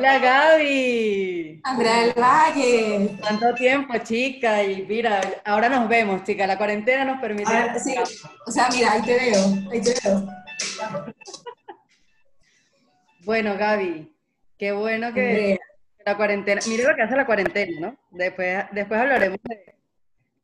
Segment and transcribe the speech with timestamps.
[0.00, 1.60] Hola Gaby.
[1.62, 3.18] Andrea del Valle.
[3.20, 4.64] ¿Cuánto tiempo, chica?
[4.64, 6.46] Y mira, ahora nos vemos, chica.
[6.46, 7.50] La cuarentena nos permite.
[7.78, 7.94] Sí.
[8.46, 10.26] O sea, mira, ahí te veo, ahí te veo.
[13.26, 14.10] Bueno, Gaby,
[14.56, 15.58] qué bueno que
[16.06, 16.62] la cuarentena.
[16.66, 17.96] Mira lo que hace la cuarentena, ¿no?
[18.10, 19.74] Después, después hablaremos de,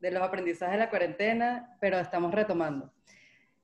[0.01, 2.93] de los aprendizajes de la cuarentena, pero estamos retomando.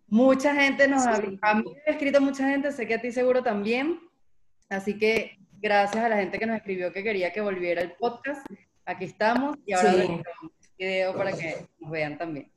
[0.06, 3.12] Mucha gente nos ha, a mí me ha escrito mucha gente, sé que a ti
[3.12, 4.00] seguro también,
[4.70, 8.44] así que gracias a la gente que nos escribió que quería que volviera el podcast.
[8.84, 10.00] Aquí estamos y ahora sí.
[10.08, 10.22] un
[10.76, 12.50] video para que nos vean también.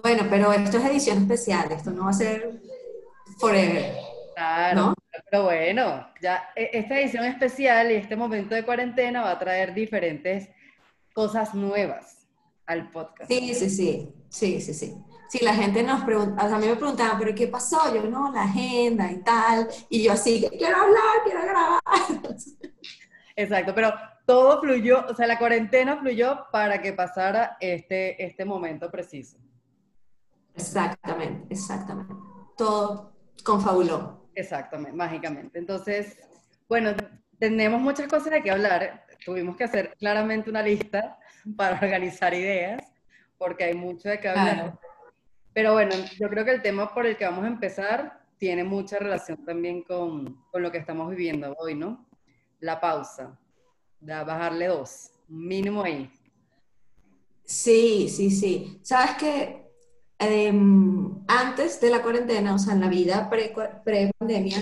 [0.00, 2.60] Bueno, pero esto es edición especial, esto no va a ser
[3.38, 3.94] forever.
[4.34, 4.94] Claro, ¿no?
[5.30, 9.74] pero bueno, ya e, esta edición especial y este momento de cuarentena va a traer
[9.74, 10.48] diferentes
[11.12, 12.26] cosas nuevas
[12.64, 13.30] al podcast.
[13.30, 14.94] Sí, sí, sí, sí, sí, sí
[15.32, 17.94] si la gente nos pregunta, o sea, a mí me preguntaban, pero ¿qué pasó?
[17.94, 21.80] Yo, no, la agenda y tal, y yo así, quiero hablar, quiero grabar.
[23.36, 23.94] Exacto, pero
[24.26, 29.38] todo fluyó, o sea, la cuarentena fluyó para que pasara este, este momento preciso.
[30.54, 32.12] Exactamente, exactamente.
[32.54, 34.28] Todo confabuló.
[34.34, 35.58] Exactamente, mágicamente.
[35.58, 36.14] Entonces,
[36.68, 36.90] bueno,
[37.38, 39.06] tenemos muchas cosas de que hablar.
[39.24, 41.18] Tuvimos que hacer claramente una lista
[41.56, 42.82] para organizar ideas,
[43.38, 44.54] porque hay mucho de qué hablar.
[44.56, 44.91] Claro.
[45.54, 48.98] Pero bueno, yo creo que el tema por el que vamos a empezar tiene mucha
[48.98, 52.06] relación también con, con lo que estamos viviendo hoy, ¿no?
[52.60, 53.38] La pausa,
[54.00, 56.10] de bajarle dos, mínimo ahí.
[57.44, 58.80] Sí, sí, sí.
[58.82, 59.62] Sabes que
[60.18, 60.52] eh,
[61.28, 64.58] antes de la cuarentena, o sea, en la vida pre-pandemia,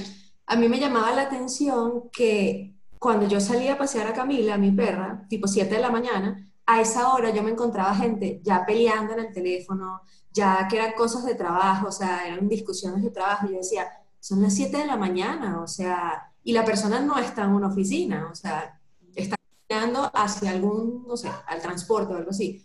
[0.46, 4.72] a mí me llamaba la atención que cuando yo salía a pasear a Camila, mi
[4.72, 9.12] perra, tipo 7 de la mañana, a esa hora yo me encontraba gente ya peleando
[9.12, 10.02] en el teléfono,
[10.32, 13.46] ya que eran cosas de trabajo, o sea, eran discusiones de trabajo.
[13.48, 13.88] Yo decía,
[14.20, 17.68] son las 7 de la mañana, o sea, y la persona no está en una
[17.68, 18.80] oficina, o sea,
[19.14, 19.36] está
[19.68, 22.64] caminando hacia algún, no sé, al transporte o algo así.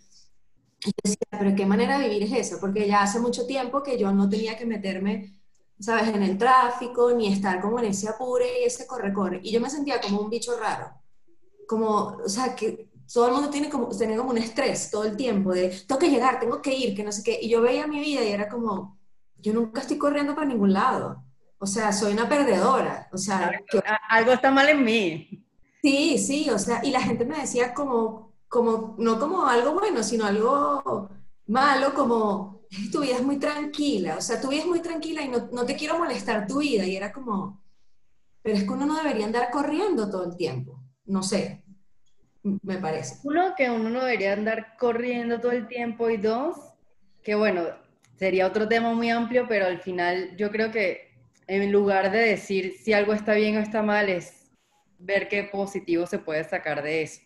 [0.84, 2.60] Y decía, pero ¿qué manera de vivir es esa?
[2.60, 5.40] Porque ya hace mucho tiempo que yo no tenía que meterme,
[5.80, 9.40] ¿sabes?, en el tráfico, ni estar como en ese apure y ese corre-corre.
[9.42, 10.92] Y yo me sentía como un bicho raro.
[11.66, 15.16] Como, o sea, que todo el mundo tiene como, tenía como un estrés todo el
[15.16, 17.38] tiempo de, tengo que llegar, tengo que ir, que no sé qué.
[17.40, 18.98] Y yo veía mi vida y era como,
[19.38, 21.24] yo nunca estoy corriendo para ningún lado.
[21.58, 23.08] O sea, soy una perdedora.
[23.12, 23.50] O sea,
[24.08, 25.46] algo está mal en mí.
[25.82, 30.02] Sí, sí, o sea, y la gente me decía como, como, no como algo bueno,
[30.02, 31.08] sino algo
[31.46, 35.28] malo, como, tu vida es muy tranquila, o sea, tu vida es muy tranquila y
[35.28, 36.84] no, no te quiero molestar tu vida.
[36.84, 37.62] Y era como,
[38.42, 40.82] pero es que uno no debería andar corriendo todo el tiempo.
[41.04, 41.64] No sé,
[42.62, 43.16] me parece.
[43.24, 46.56] Uno, que uno no debería andar corriendo todo el tiempo y dos,
[47.22, 47.64] que bueno,
[48.16, 51.10] sería otro tema muy amplio, pero al final yo creo que
[51.48, 54.50] en lugar de decir si algo está bien o está mal, es
[54.98, 57.20] ver qué positivo se puede sacar de eso.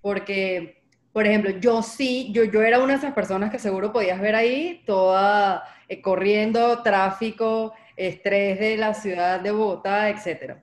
[0.00, 0.82] Porque,
[1.12, 4.34] por ejemplo, yo sí, yo, yo era una de esas personas que seguro podías ver
[4.34, 10.56] ahí, toda eh, corriendo, tráfico, estrés de la ciudad de Bogotá, etc.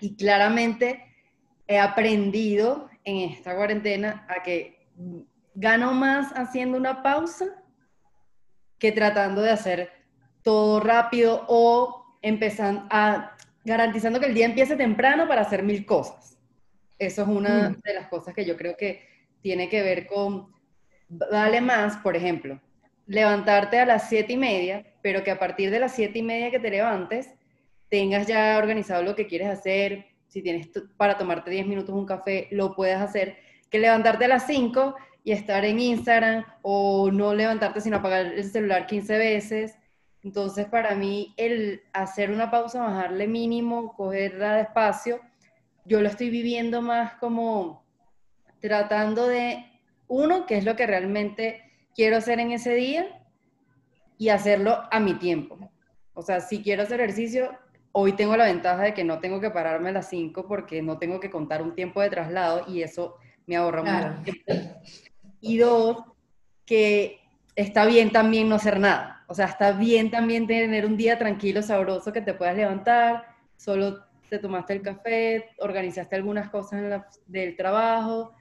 [0.00, 1.04] Y claramente
[1.66, 4.86] he aprendido en esta cuarentena a que
[5.54, 7.46] gano más haciendo una pausa
[8.78, 9.90] que tratando de hacer
[10.42, 16.38] todo rápido o empezando a garantizando que el día empiece temprano para hacer mil cosas.
[16.98, 17.80] Eso es una mm.
[17.82, 19.06] de las cosas que yo creo que
[19.42, 20.52] tiene que ver con,
[21.08, 22.60] vale más, por ejemplo,
[23.06, 26.50] levantarte a las siete y media, pero que a partir de las siete y media
[26.50, 27.30] que te levantes,
[27.88, 32.46] tengas ya organizado lo que quieres hacer, si tienes para tomarte 10 minutos un café,
[32.52, 33.36] lo puedes hacer,
[33.68, 38.44] que levantarte a las 5 y estar en Instagram o no levantarte sin apagar el
[38.44, 39.76] celular 15 veces.
[40.22, 45.20] Entonces, para mí, el hacer una pausa, bajarle mínimo, cogerla despacio,
[45.84, 47.84] yo lo estoy viviendo más como
[48.60, 49.66] tratando de,
[50.06, 51.62] uno, qué es lo que realmente
[51.94, 53.20] quiero hacer en ese día
[54.16, 55.58] y hacerlo a mi tiempo.
[56.14, 57.50] O sea, si quiero hacer ejercicio,
[57.92, 60.98] Hoy tengo la ventaja de que no tengo que pararme a las 5 porque no
[60.98, 63.16] tengo que contar un tiempo de traslado y eso
[63.46, 64.52] me ahorra mucho tiempo.
[65.40, 66.04] Y dos,
[66.64, 67.20] que
[67.56, 69.24] está bien también no hacer nada.
[69.26, 73.24] O sea, está bien también tener un día tranquilo, sabroso, que te puedas levantar,
[73.56, 78.32] solo te tomaste el café, organizaste algunas cosas del trabajo,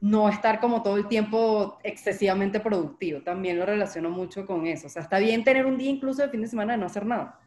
[0.00, 3.22] no estar como todo el tiempo excesivamente productivo.
[3.22, 4.86] También lo relaciono mucho con eso.
[4.86, 7.04] O sea, está bien tener un día incluso de fin de semana de no hacer
[7.06, 7.38] nada.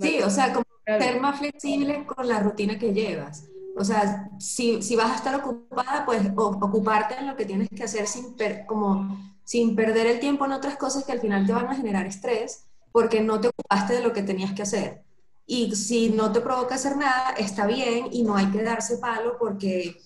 [0.00, 3.44] Sí, o sea, como ser más flexible con la rutina que llevas.
[3.76, 7.84] O sea, si, si vas a estar ocupada, pues ocuparte en lo que tienes que
[7.84, 8.36] hacer sin,
[8.66, 12.06] como, sin perder el tiempo en otras cosas que al final te van a generar
[12.06, 15.02] estrés porque no te ocupaste de lo que tenías que hacer.
[15.46, 19.36] y si no te provoca hacer nada, está bien y no hay que darse palo
[19.38, 19.96] porque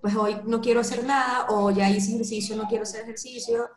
[0.00, 3.68] pues hoy no quiero hacer nada o ya hice ejercicio, no quiero hacer ejercicio.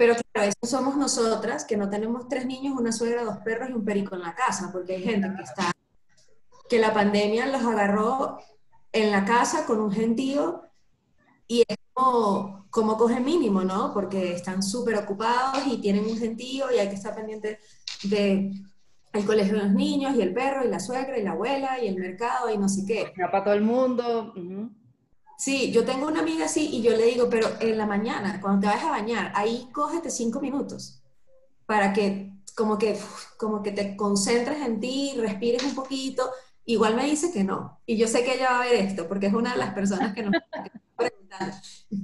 [0.00, 3.74] Pero claro, eso somos nosotras que no tenemos tres niños, una suegra, dos perros y
[3.74, 5.72] un perico en la casa, porque hay gente que está,
[6.70, 8.38] que la pandemia los agarró
[8.92, 10.62] en la casa con un gentío
[11.46, 13.92] y es como, como coge mínimo, ¿no?
[13.92, 17.58] Porque están súper ocupados y tienen un gentío y hay que estar pendiente
[18.04, 18.52] de
[19.12, 21.88] el colegio de los niños y el perro y la suegra y la abuela y
[21.88, 23.12] el mercado y no sé qué.
[23.30, 24.32] para todo el mundo.
[25.40, 28.60] Sí, yo tengo una amiga así y yo le digo, pero en la mañana, cuando
[28.60, 31.02] te vayas a bañar, ahí cógete cinco minutos
[31.64, 32.98] para que como que,
[33.38, 36.30] como que te concentres en ti, respires un poquito.
[36.66, 37.80] Igual me dice que no.
[37.86, 40.14] Y yo sé que ella va a ver esto porque es una de las personas
[40.14, 40.34] que nos
[40.96, 41.54] preguntan.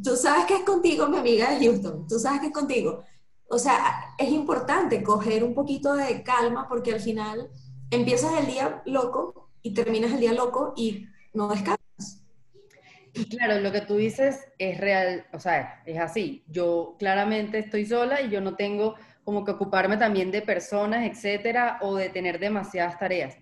[0.02, 2.06] Tú sabes que es contigo, mi amiga de Houston.
[2.08, 3.04] Tú sabes que es contigo
[3.48, 7.50] o sea, es importante coger un poquito de calma porque al final
[7.90, 11.85] empiezas el día loco y terminas el día loco y no descansas.
[13.16, 16.44] Y claro, lo que tú dices es real, o sea, es así.
[16.48, 21.78] Yo claramente estoy sola y yo no tengo como que ocuparme también de personas, etcétera,
[21.80, 23.36] o de tener demasiadas tareas.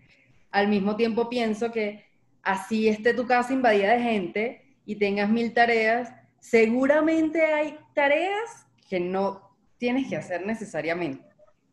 [0.50, 2.06] Al mismo tiempo pienso que
[2.42, 9.00] así esté tu casa invadida de gente y tengas mil tareas, seguramente hay tareas que
[9.00, 11.26] no tienes que hacer necesariamente.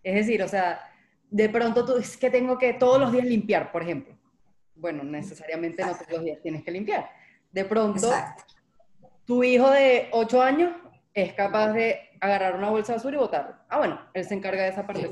[0.04, 0.82] Es decir, o sea,
[1.30, 4.18] de pronto tú es que tengo que todos los días limpiar, por ejemplo.
[4.76, 7.21] Bueno, necesariamente no todos los días tienes que limpiar.
[7.52, 8.10] De pronto,
[9.26, 10.72] tu hijo de 8 años
[11.14, 13.66] es capaz de agarrar una bolsa de basura y botarla.
[13.68, 15.12] Ah, bueno, él se encarga de esa parte.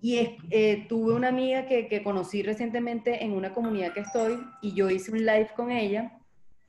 [0.00, 4.74] Y eh, tuve una amiga que, que conocí recientemente en una comunidad que estoy y
[4.74, 6.12] yo hice un live con ella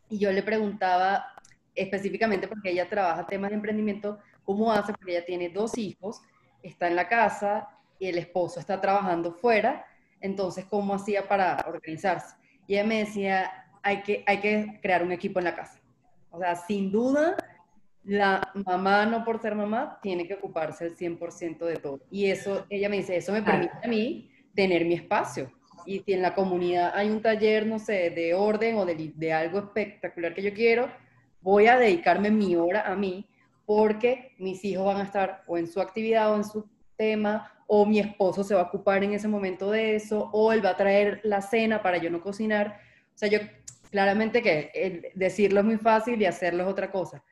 [0.10, 1.26] y yo le preguntaba
[1.74, 4.94] específicamente porque ella trabaja temas de emprendimiento, ¿Cómo hace?
[4.94, 6.22] Porque ella tiene dos hijos,
[6.62, 7.68] está en la casa
[8.00, 9.86] y el esposo está trabajando fuera,
[10.22, 12.36] entonces, ¿cómo hacía para organizarse?
[12.68, 13.52] Y ella me decía,
[13.86, 15.80] hay que, hay que crear un equipo en la casa.
[16.32, 17.38] O sea, sin duda,
[18.04, 22.02] la mamá, no por ser mamá, tiene que ocuparse el 100% de todo.
[22.10, 25.52] Y eso, ella me dice, eso me permite a mí tener mi espacio.
[25.86, 29.34] Y si en la comunidad hay un taller, no sé, de orden o de, de
[29.34, 30.90] algo espectacular que yo quiero,
[31.42, 33.30] voy a dedicarme mi hora a mí
[33.68, 36.68] porque mis hijos van a estar o en su actividad o en su
[36.98, 40.66] tema, o mi esposo se va a ocupar en ese momento de eso, o él
[40.66, 42.80] va a traer la cena para yo no cocinar.
[43.14, 43.40] O sea, yo
[43.92, 47.24] claramente que decirlo es muy fácil y hacerlo es otra cosa.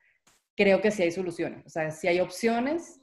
[0.56, 3.00] Creo que sí hay soluciones, o sea, sí hay opciones.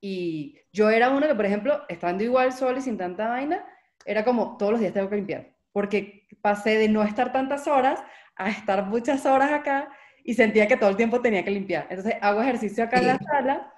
[0.00, 3.64] Y yo era uno que, por ejemplo, estando igual solo y sin tanta vaina,
[4.04, 8.02] era como todos los días tengo que limpiar, porque pasé de no estar tantas horas
[8.36, 9.90] a estar muchas horas acá
[10.22, 11.86] y sentía que todo el tiempo tenía que limpiar.
[11.90, 13.72] Entonces hago ejercicio acá en la sala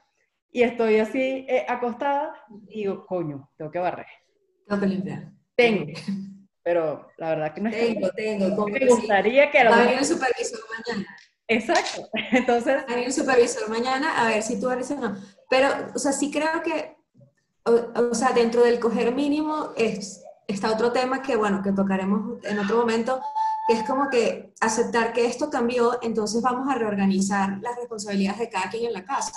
[0.50, 2.35] y estoy así eh, acostada
[2.69, 4.06] y digo, coño, tengo que barrer.
[4.67, 5.32] Tengo que limpiar.
[5.55, 5.93] Tengo.
[6.69, 8.67] Pero la verdad que no es Tengo, tengo.
[8.67, 9.65] Me gustaría que...
[9.65, 11.17] Va a venir el supervisor mañana.
[11.47, 12.06] Exacto.
[12.32, 12.76] Entonces...
[12.76, 15.17] Va a venir el supervisor mañana a ver si tú eres o no.
[15.49, 16.94] Pero, o sea, sí creo que,
[17.65, 22.59] o, sea, dentro del coger mínimo es, está otro tema que, bueno, que tocaremos en
[22.59, 23.19] otro momento,
[23.71, 28.69] es como que aceptar que esto cambió, entonces vamos a reorganizar las responsabilidades de cada
[28.69, 29.32] quien en la casa.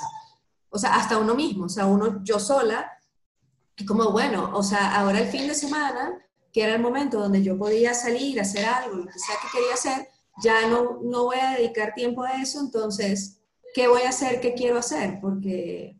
[0.69, 2.91] O sea, hasta uno mismo, o sea, uno, yo sola,
[3.77, 6.11] es como, bueno, o sea, ahora el fin de semana,
[6.51, 9.73] que era el momento donde yo podía salir, hacer algo, lo que sea que quería
[9.73, 10.09] hacer,
[10.43, 13.39] ya no, no voy a dedicar tiempo a eso, entonces,
[13.73, 14.41] ¿qué voy a hacer?
[14.41, 15.19] ¿Qué quiero hacer?
[15.21, 15.97] Porque,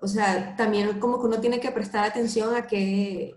[0.00, 3.34] o sea, también como que uno tiene que prestar atención a qué,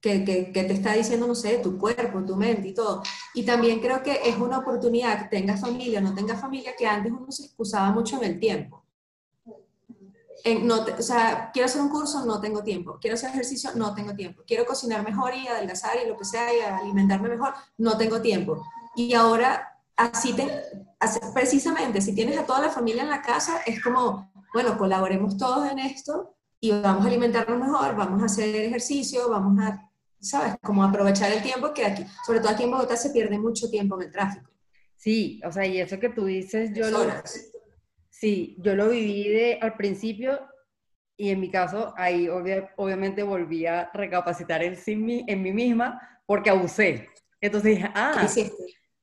[0.00, 3.02] que, que, que, te está diciendo, no sé, tu cuerpo, tu mente y todo.
[3.34, 7.12] Y también creo que es una oportunidad, tengas familia o no tengas familia, que antes
[7.12, 8.84] uno se excusaba mucho en el tiempo.
[10.44, 12.98] En, no o sea, quiero hacer un curso, no tengo tiempo.
[13.00, 14.42] Quiero hacer ejercicio, no tengo tiempo.
[14.46, 18.64] Quiero cocinar mejor y adelgazar y lo que sea y alimentarme mejor, no tengo tiempo.
[18.94, 20.62] Y ahora, así te,
[21.34, 25.70] precisamente, si tienes a toda la familia en la casa, es como, bueno, colaboremos todos
[25.70, 29.88] en esto y vamos a alimentarnos mejor, vamos a hacer ejercicio, vamos a
[30.20, 30.56] ¿sabes?
[30.62, 33.96] Como aprovechar el tiempo que aquí, sobre todo aquí en Bogotá se pierde mucho tiempo
[33.96, 34.50] en el tráfico.
[34.96, 37.04] Sí, o sea, y eso que tú dices, yo lo,
[38.18, 40.40] sí, yo lo viví de, al principio
[41.16, 46.50] y en mi caso ahí obviamente volví a recapacitar en, sí, en mí misma porque
[46.50, 47.08] abusé.
[47.40, 48.26] Entonces dije, ah,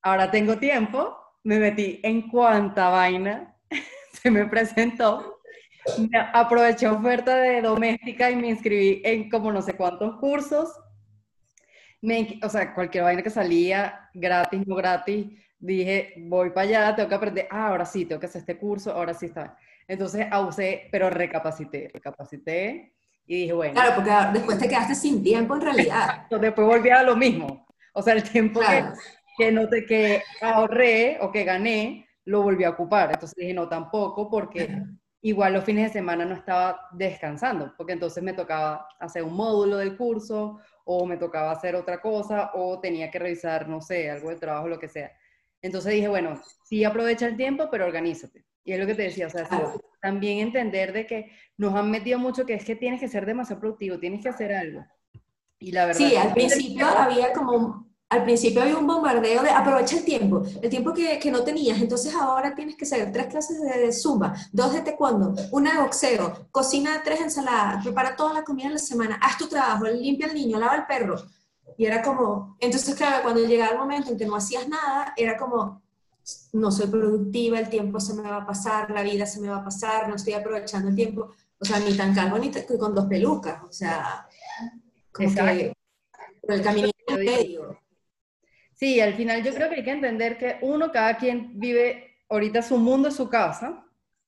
[0.01, 3.55] ahora tengo tiempo, me metí en cuanta vaina
[4.13, 5.39] se me presentó,
[6.33, 10.69] aproveché oferta de doméstica y me inscribí en como no sé cuántos cursos
[12.43, 15.27] o sea, cualquier vaina que salía, gratis, no gratis,
[15.73, 18.91] dije, voy para allá, tengo que aprender, ah, ahora sí, tengo que hacer este curso,
[18.91, 19.57] ahora sí está.
[19.87, 22.93] Entonces, abusé, pero recapacité, recapacité
[23.25, 23.73] Y dije, bueno.
[23.73, 26.27] Claro, porque después te quedaste sin tiempo en realidad.
[26.29, 27.65] después volví a lo mismo.
[27.93, 28.85] O sea, el tiempo que,
[29.37, 33.11] que, no te, que ahorré o que gané, lo volví a ocupar.
[33.11, 34.83] Entonces dije, no, tampoco, porque
[35.21, 39.77] igual los fines de semana no estaba descansando, porque entonces me tocaba hacer un módulo
[39.77, 44.29] del curso o me tocaba hacer otra cosa o tenía que revisar, no sé, algo
[44.29, 45.11] de trabajo, lo que sea.
[45.61, 48.45] Entonces dije, bueno, sí aprovecha el tiempo, pero organízate.
[48.63, 49.47] Y es lo que te decía, o sea,
[50.01, 53.59] también entender de que nos han metido mucho que es que tienes que ser demasiado
[53.59, 54.85] productivo, tienes que hacer algo.
[55.59, 55.99] Y la verdad...
[55.99, 60.69] Sí, al principio había como al principio había un bombardeo de aprovecha el tiempo, el
[60.69, 64.73] tiempo que, que, no tenías, entonces ahora tienes que hacer tres clases de, zumba, dos
[64.73, 69.19] de taekwondo, una de boxeo, cocina tres ensaladas, prepara toda la comida en la semana,
[69.21, 71.15] haz tu trabajo, limpia al niño, lava el perro.
[71.77, 75.37] Y era como, entonces claro, cuando llegaba el momento en que no hacías nada, era
[75.37, 75.81] como,
[76.53, 79.57] no soy productiva, el tiempo se me va a pasar, la vida se me va
[79.57, 83.05] a pasar, no estoy aprovechando el tiempo, o sea, ni tan calmo ni con dos
[83.05, 84.27] pelucas, o sea,
[85.11, 85.73] como que
[86.41, 87.79] por el camino medio.
[88.73, 92.61] Sí, al final yo creo que hay que entender que uno, cada quien vive ahorita
[92.61, 93.85] su mundo, su casa,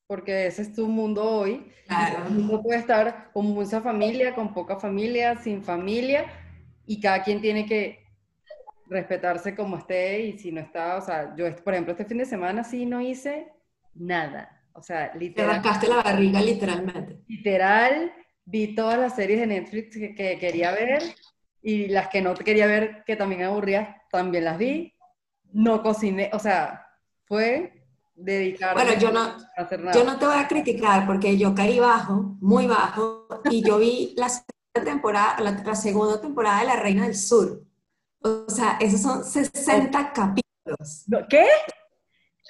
[0.08, 1.70] porque ese es tu mundo hoy.
[1.86, 2.26] Claro.
[2.30, 6.26] Uno puede estar con mucha familia, con poca familia, sin familia,
[6.88, 8.00] y cada quien tiene que
[8.90, 12.26] respetarse como esté y si no está, o sea, yo, por ejemplo, este fin de
[12.26, 13.52] semana sí no hice
[13.94, 14.54] nada.
[14.74, 15.50] O sea, literal.
[15.50, 17.20] Te rascaste la barriga literalmente.
[17.28, 18.14] Literal,
[18.46, 21.04] vi todas las series de Netflix que, que quería ver
[21.62, 24.94] y las que no quería ver, que también aburría, también las vi.
[25.52, 26.88] No cociné, o sea,
[27.26, 27.74] fue
[28.16, 29.98] dedicarme bueno, yo no, a hacer nada.
[29.98, 34.14] Yo no te voy a criticar porque yo caí bajo, muy bajo, y yo vi
[34.18, 34.30] la
[34.84, 37.64] temporada, la, segunda temporada de La Reina del Sur.
[38.22, 41.06] O sea, esos son 60 capítulos.
[41.30, 41.46] ¿Qué?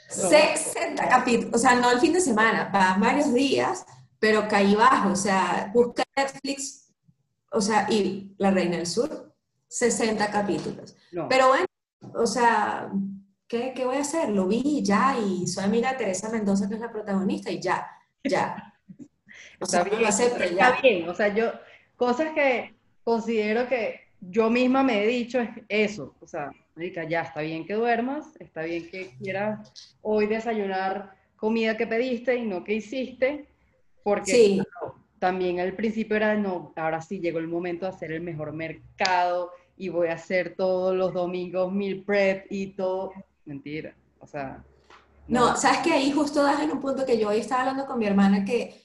[0.09, 3.85] 60 capítulos, o sea, no el fin de semana, para varios días,
[4.19, 6.87] pero caí bajo, o sea, busca Netflix
[7.51, 9.33] o sea, y La Reina del Sur,
[9.67, 10.95] 60 capítulos.
[11.29, 11.65] Pero bueno,
[12.13, 12.89] o sea,
[13.47, 14.29] ¿qué, ¿qué, voy a hacer?
[14.29, 17.87] Lo vi ya y soy amiga de Teresa Mendoza, que es la protagonista, y ya,
[18.23, 18.73] ya.
[19.59, 21.51] O sea, bien, está bien, o sea, yo,
[21.97, 22.73] cosas que
[23.03, 26.49] considero que yo misma me he dicho es eso, o sea,
[27.09, 32.45] ya está bien que duermas, está bien que quieras hoy desayunar comida que pediste y
[32.45, 33.49] no que hiciste,
[34.03, 34.61] porque sí
[35.19, 39.51] también al principio era, no, ahora sí llegó el momento de hacer el mejor mercado
[39.75, 43.13] y voy a hacer todos los domingos mil prep y todo.
[43.45, 44.63] Mentira, o sea.
[45.27, 47.99] No, sabes que ahí justo das en un punto que yo hoy estaba hablando con
[47.99, 48.81] mi hermana que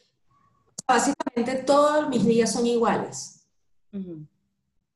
[1.34, 3.46] básicamente todos mis días son iguales.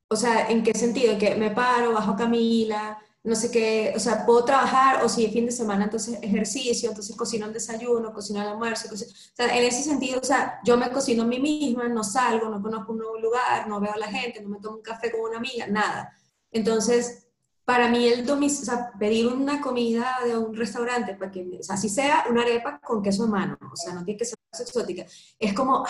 [0.09, 1.17] O sea, ¿en qué sentido?
[1.17, 5.33] Que me paro, bajo Camila, no sé qué, o sea, puedo trabajar o si es
[5.33, 9.65] fin de semana, entonces ejercicio, entonces cocino el desayuno, cocino el almuerzo, o sea, en
[9.65, 12.99] ese sentido, o sea, yo me cocino a mí misma, no salgo, no conozco un
[12.99, 15.67] nuevo lugar, no veo a la gente, no me tomo un café con una amiga,
[15.67, 16.13] nada.
[16.51, 17.27] Entonces,
[17.65, 21.63] para mí el domis, o sea, pedir una comida de un restaurante, para que, o
[21.63, 24.37] sea, así sea una arepa con queso en mano, o sea, no tiene que ser
[24.57, 25.05] exótica,
[25.37, 25.85] es como,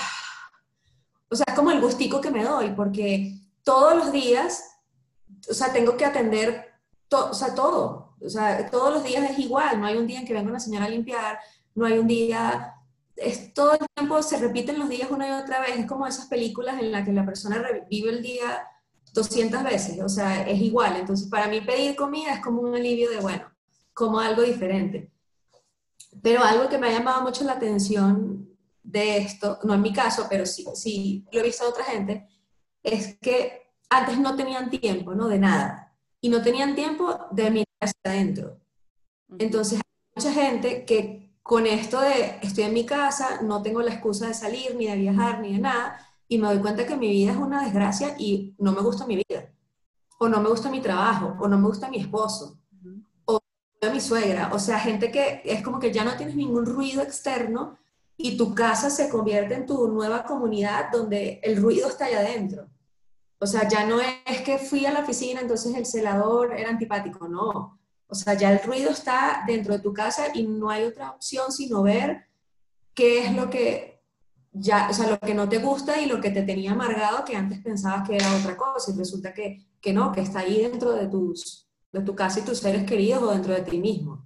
[1.29, 4.63] o sea, es como el gustico que me doy, porque todos los días,
[5.49, 6.67] o sea, tengo que atender
[7.11, 8.15] o sea, todo.
[8.21, 9.79] O sea, todos los días es igual.
[9.79, 11.39] No hay un día en que venga una señora a limpiar,
[11.75, 12.73] no hay un día.
[13.15, 15.77] Es, todo el tiempo se repiten los días una y otra vez.
[15.77, 18.67] Es como esas películas en las que la persona vive el día
[19.13, 20.01] 200 veces.
[20.01, 20.97] O sea, es igual.
[20.97, 23.45] Entonces, para mí pedir comida es como un alivio de, bueno,
[23.93, 25.11] como algo diferente.
[26.21, 28.49] Pero algo que me ha llamado mucho la atención
[28.87, 32.25] de esto, no en mi caso, pero sí, sí lo he visto a otra gente,
[32.81, 35.27] es que antes no tenían tiempo, ¿no?
[35.27, 35.93] De nada.
[36.21, 38.59] Y no tenían tiempo de mirar hacia adentro.
[39.37, 43.93] Entonces, hay mucha gente que con esto de estoy en mi casa, no tengo la
[43.93, 47.09] excusa de salir, ni de viajar, ni de nada, y me doy cuenta que mi
[47.09, 49.51] vida es una desgracia y no me gusta mi vida,
[50.17, 52.59] o no me gusta mi trabajo, o no me gusta mi esposo,
[53.25, 53.39] o
[53.93, 57.77] mi suegra, o sea, gente que es como que ya no tienes ningún ruido externo
[58.17, 62.67] y tu casa se convierte en tu nueva comunidad donde el ruido está allá adentro.
[63.39, 67.27] O sea, ya no es que fui a la oficina, entonces el celador era antipático,
[67.27, 67.79] no.
[68.07, 71.51] O sea, ya el ruido está dentro de tu casa y no hay otra opción
[71.51, 72.25] sino ver
[72.93, 74.01] qué es lo que
[74.51, 77.35] ya, o sea, lo que no te gusta y lo que te tenía amargado que
[77.35, 80.93] antes pensabas que era otra cosa y resulta que, que no, que está ahí dentro
[80.93, 84.25] de, tus, de tu casa y tus seres queridos o dentro de ti mismo.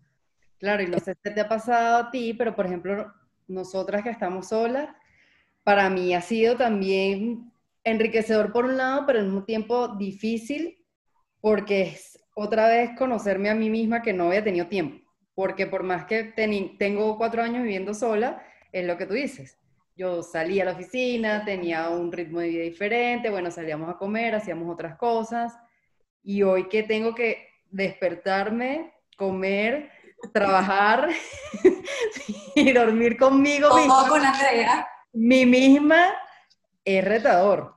[0.58, 3.12] Claro, y no sé si te ha pasado a ti, pero por ejemplo,
[3.52, 4.90] nosotras que estamos solas,
[5.64, 7.52] para mí ha sido también
[7.84, 10.78] enriquecedor por un lado, pero al mismo tiempo difícil
[11.40, 15.06] porque es otra vez conocerme a mí misma que no había tenido tiempo.
[15.34, 16.24] Porque por más que
[16.78, 19.58] tengo cuatro años viviendo sola, es lo que tú dices.
[19.96, 24.34] yo salía a la oficina, tenía un ritmo de vida diferente, bueno, salíamos a comer,
[24.36, 25.54] hacíamos otras cosas,
[26.24, 29.92] y hoy que tengo que despertarme, comer,
[30.34, 31.10] trabajar
[32.56, 34.88] y dormir conmigo misma, con Andrea.
[35.14, 36.14] mi misma,
[36.84, 37.76] es retador.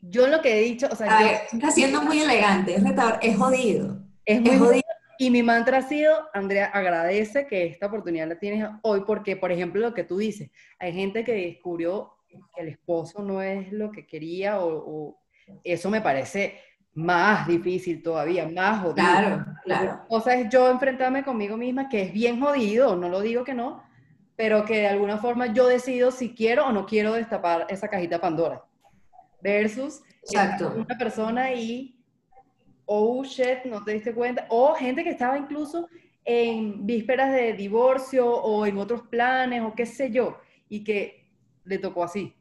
[0.00, 3.98] Yo lo que he dicho, o sea, está siendo muy elegante, es retador, es jodido.
[4.24, 4.82] Es muy jodido.
[5.20, 9.50] Y mi mantra ha sido, Andrea, agradece que esta oportunidad la tienes hoy, porque, por
[9.50, 13.90] ejemplo, lo que tú dices, hay gente que descubrió que el esposo no es lo
[13.90, 15.18] que quería, o,
[15.64, 16.60] eso me parece
[16.94, 18.94] más difícil todavía, más jodido.
[18.94, 20.00] Claro, claro.
[20.08, 23.54] O sea, es yo enfrentarme conmigo misma, que es bien jodido, no lo digo que
[23.54, 23.82] no,
[24.36, 28.20] pero que de alguna forma yo decido si quiero o no quiero destapar esa cajita
[28.20, 28.64] Pandora.
[29.40, 30.74] Versus Exacto.
[30.76, 31.96] una persona y
[32.86, 35.88] oh shit, no te diste cuenta, o gente que estaba incluso
[36.24, 41.28] en vísperas de divorcio o en otros planes o qué sé yo, y que
[41.64, 42.34] le tocó así.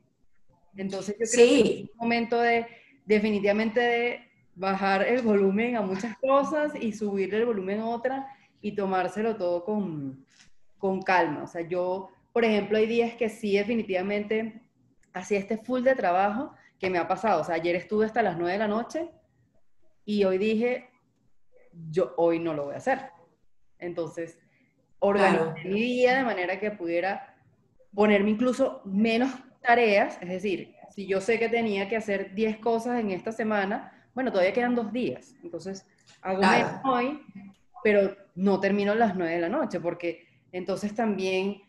[0.76, 2.66] Entonces yo creo que es un momento de
[3.06, 4.27] definitivamente de
[4.58, 8.26] bajar el volumen a muchas cosas y subir el volumen a otras
[8.60, 10.26] y tomárselo todo con,
[10.80, 11.44] con calma.
[11.44, 14.62] O sea, yo, por ejemplo, hay días que sí definitivamente
[15.14, 17.42] hacía este full de trabajo que me ha pasado.
[17.42, 19.10] O sea, ayer estuve hasta las 9 de la noche
[20.06, 20.90] y hoy dije,
[21.92, 23.12] yo hoy no lo voy a hacer.
[23.78, 24.40] Entonces,
[24.98, 27.36] organizé mi día de manera que pudiera
[27.94, 33.00] ponerme incluso menos tareas, es decir, si yo sé que tenía que hacer 10 cosas
[33.00, 35.86] en esta semana, bueno, todavía quedan dos días, entonces
[36.24, 37.22] hago menos hoy,
[37.84, 41.62] pero no termino a las 9 de la noche, porque entonces también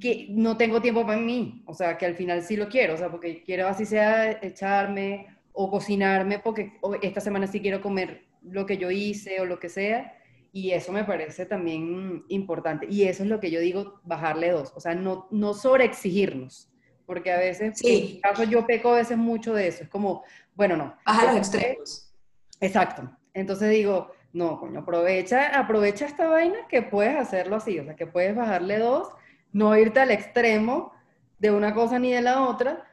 [0.00, 2.96] que no tengo tiempo para mí, o sea, que al final sí lo quiero, o
[2.96, 8.64] sea, porque quiero así sea echarme o cocinarme porque esta semana sí quiero comer lo
[8.64, 10.14] que yo hice o lo que sea.
[10.52, 12.86] Y eso me parece también importante.
[12.88, 14.72] Y eso es lo que yo digo, bajarle dos.
[14.76, 16.70] O sea, no, no sobreexigirnos.
[17.06, 17.88] Porque a veces, sí.
[17.88, 19.82] en mi caso, yo peco a veces mucho de eso.
[19.82, 20.22] Es como,
[20.58, 20.94] bueno, no.
[21.06, 22.12] Baja los extremos.
[22.60, 23.08] Exacto.
[23.32, 27.78] Entonces digo, no, coño, aprovecha, aprovecha esta vaina que puedes hacerlo así.
[27.78, 29.08] O sea, que puedes bajarle dos,
[29.52, 30.92] no irte al extremo
[31.38, 32.84] de una cosa ni de la otra,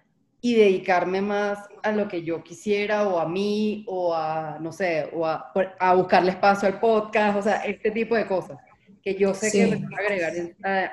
[0.42, 5.10] y dedicarme más a lo que yo quisiera o a mí o a, no sé,
[5.12, 8.60] o a, a buscarle espacio al podcast, o sea, este tipo de cosas
[9.02, 10.34] que yo sé que me van a agregar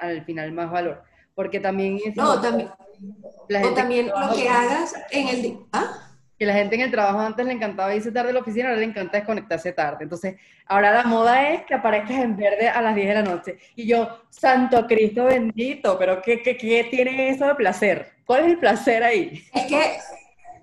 [0.00, 1.02] al final más valor.
[1.34, 1.98] Porque también...
[2.16, 2.70] no, también...
[2.70, 5.58] o también lo que hagas en el...
[5.72, 6.11] ¿Ah?
[6.38, 8.80] Que la gente en el trabajo antes le encantaba irse tarde a la oficina, ahora
[8.80, 10.04] le encanta desconectarse tarde.
[10.04, 13.58] Entonces, ahora la moda es que aparezcas en verde a las 10 de la noche.
[13.76, 18.12] Y yo, Santo Cristo bendito, pero ¿qué, qué, qué tiene eso de placer?
[18.24, 19.44] ¿Cuál es el placer ahí?
[19.54, 19.98] Es que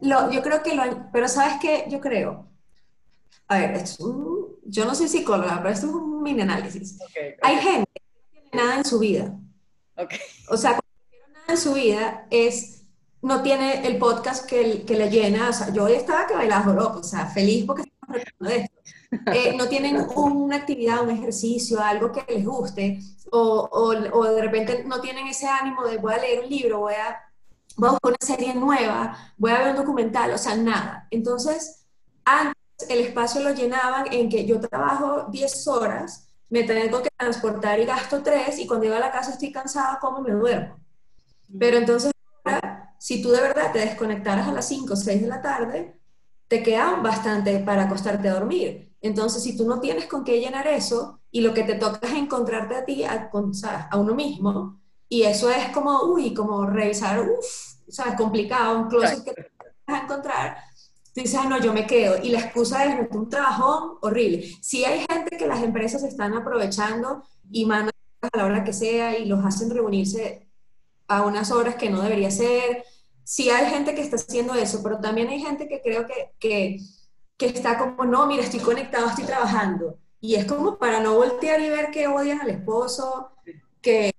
[0.01, 1.09] lo, yo creo que lo...
[1.11, 1.85] Pero ¿sabes qué?
[1.87, 2.47] Yo creo...
[3.47, 3.83] A ver,
[4.65, 6.99] yo no soy psicóloga, pero esto es un mini análisis.
[7.41, 8.01] Hay gente que
[8.35, 9.35] no tiene nada en su vida.
[10.49, 12.78] O sea, cuando no tiene nada en su vida es
[13.21, 16.73] no tiene el podcast que, que le llena, o sea, yo hoy estaba que bailaba
[16.73, 18.79] loco, o sea, feliz porque estamos de esto.
[19.33, 22.99] Eh, no tienen una actividad, un ejercicio, algo que les guste,
[23.31, 26.93] o, o, de repente no tienen ese ánimo de voy a leer un libro, voy
[26.93, 27.19] a,
[27.75, 31.07] voy buscar una serie nueva, voy a ver un documental, o sea, nada.
[31.09, 31.85] Entonces,
[32.23, 32.55] antes
[32.87, 37.85] el espacio lo llenaban en que yo trabajo 10 horas, me tengo que transportar y
[37.85, 40.77] gasto 3, y cuando llego a la casa estoy cansada, como me duermo.
[41.57, 42.11] Pero entonces
[42.99, 45.99] si tú de verdad te desconectaras a las 5 o 6 de la tarde,
[46.49, 48.93] te queda bastante para acostarte a dormir.
[49.01, 52.13] Entonces, si tú no tienes con qué llenar eso y lo que te toca es
[52.13, 53.31] encontrarte a ti, a,
[53.89, 57.45] a uno mismo, y eso es como, uy, como revisar, uff,
[57.87, 58.15] ¿sabes?
[58.15, 59.51] Complicado, un closet que te
[59.87, 60.57] vas a encontrar,
[61.13, 62.21] tú dices, ah, no, yo me quedo.
[62.21, 64.43] Y la excusa es un trabajón horrible.
[64.61, 69.17] Si hay gente que las empresas están aprovechando y mandan a la hora que sea
[69.17, 70.48] y los hacen reunirse
[71.09, 72.85] a unas horas que no debería ser.
[73.23, 76.77] Sí hay gente que está haciendo eso, pero también hay gente que creo que, que,
[77.37, 79.97] que está como, no, mira, estoy conectado, estoy trabajando.
[80.21, 83.31] Y es como para no voltear y ver que odian al esposo,
[83.81, 84.11] que,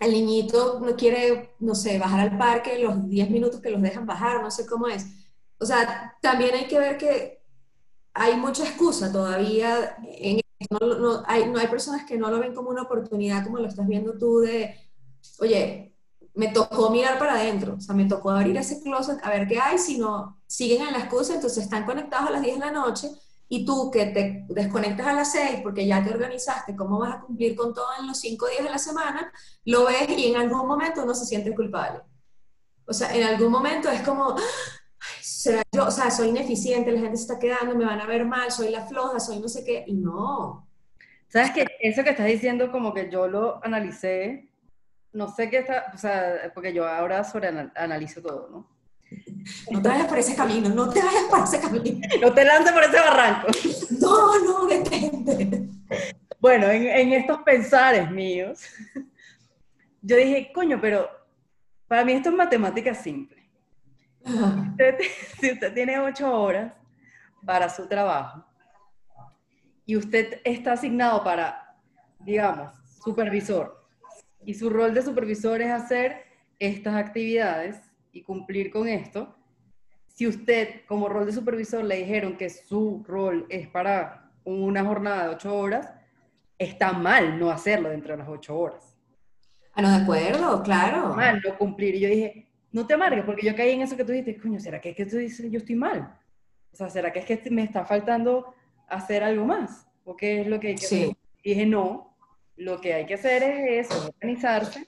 [0.00, 4.04] el niñito no quiere, no sé, bajar al parque los 10 minutos que los dejan
[4.04, 5.06] bajar, no sé cómo es.
[5.58, 7.40] O sea, también hay que ver que
[8.12, 12.54] hay mucha excusa todavía en no, no, hay, no hay personas que no lo ven
[12.54, 14.76] como una oportunidad como lo estás viendo tú de,
[15.40, 15.94] oye,
[16.34, 19.58] me tocó mirar para adentro, o sea, me tocó abrir ese closet a ver qué
[19.58, 22.72] hay, si no, siguen en la excusa, entonces están conectados a las 10 de la
[22.72, 23.10] noche
[23.48, 27.20] y tú que te desconectas a las 6 porque ya te organizaste cómo vas a
[27.20, 29.30] cumplir con todo en los 5 días de la semana,
[29.66, 32.00] lo ves y en algún momento uno se siente culpable.
[32.86, 34.34] O sea, en algún momento es como,
[35.20, 35.86] ¿será yo?
[35.86, 38.70] O sea, soy ineficiente, la gente se está quedando, me van a ver mal, soy
[38.70, 40.66] la floja, soy no sé qué, y no.
[41.28, 41.66] ¿Sabes qué?
[41.80, 44.51] Eso que estás diciendo como que yo lo analicé
[45.12, 48.72] no sé qué está, o sea, porque yo ahora sobre analizo todo, ¿no?
[49.70, 52.00] No te vayas por ese camino, no te vayas por ese camino.
[52.20, 53.48] No te lances por ese barranco.
[54.00, 55.68] No, no, detente.
[56.40, 58.64] Bueno, en, en estos pensares míos,
[60.00, 61.10] yo dije, coño, pero
[61.86, 63.42] para mí esto es matemática simple.
[65.40, 66.72] si usted tiene ocho horas
[67.44, 68.44] para su trabajo
[69.84, 71.76] y usted está asignado para,
[72.20, 72.72] digamos,
[73.02, 73.81] supervisor,
[74.44, 76.24] y su rol de supervisor es hacer
[76.58, 77.80] estas actividades
[78.12, 79.34] y cumplir con esto,
[80.06, 85.24] si usted como rol de supervisor le dijeron que su rol es para una jornada
[85.24, 85.88] de ocho horas,
[86.58, 88.96] está mal no hacerlo dentro de las ocho horas.
[89.74, 91.14] Ah, no, de acuerdo, claro.
[91.14, 91.94] Mal no cumplir.
[91.94, 94.60] Y yo dije, no te amargues, porque yo caí en eso que tú dijiste, coño,
[94.60, 96.18] ¿será que es que tú dices yo estoy mal?
[96.72, 98.54] O sea, ¿será que es que me está faltando
[98.88, 99.86] hacer algo más?
[100.04, 101.16] ¿O qué es lo que hay que hacer?
[101.42, 102.11] Y dije, no,
[102.64, 104.86] lo que hay que hacer es eso, organizarse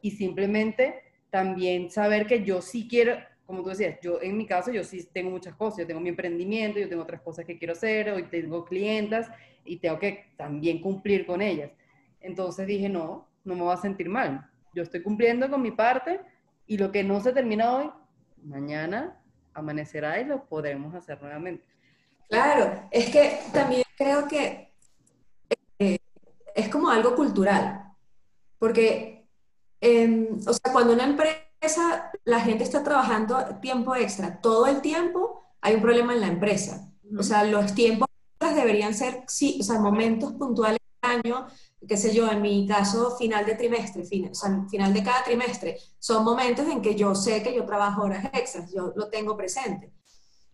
[0.00, 3.16] y simplemente también saber que yo sí quiero,
[3.46, 6.10] como tú decías, yo en mi caso yo sí tengo muchas cosas, yo tengo mi
[6.10, 9.30] emprendimiento, yo tengo otras cosas que quiero hacer, hoy tengo clientas
[9.64, 11.70] y tengo que también cumplir con ellas.
[12.20, 14.50] Entonces dije, no, no me voy a sentir mal.
[14.74, 16.20] Yo estoy cumpliendo con mi parte
[16.66, 17.90] y lo que no se termina hoy,
[18.42, 19.20] mañana
[19.54, 21.64] amanecerá y lo podremos hacer nuevamente.
[22.28, 24.67] Claro, es que también creo que
[26.58, 27.94] es como algo cultural,
[28.58, 29.28] porque,
[29.80, 35.44] em, o sea, cuando una empresa, la gente está trabajando tiempo extra todo el tiempo,
[35.60, 36.90] hay un problema en la empresa.
[37.16, 38.08] O sea, los tiempos
[38.40, 41.46] deberían ser, sí, o sea, momentos puntuales del año,
[41.86, 45.22] qué sé yo, en mi caso, final de trimestre, fin, o sea, final de cada
[45.22, 49.36] trimestre, son momentos en que yo sé que yo trabajo horas extras, yo lo tengo
[49.36, 49.92] presente.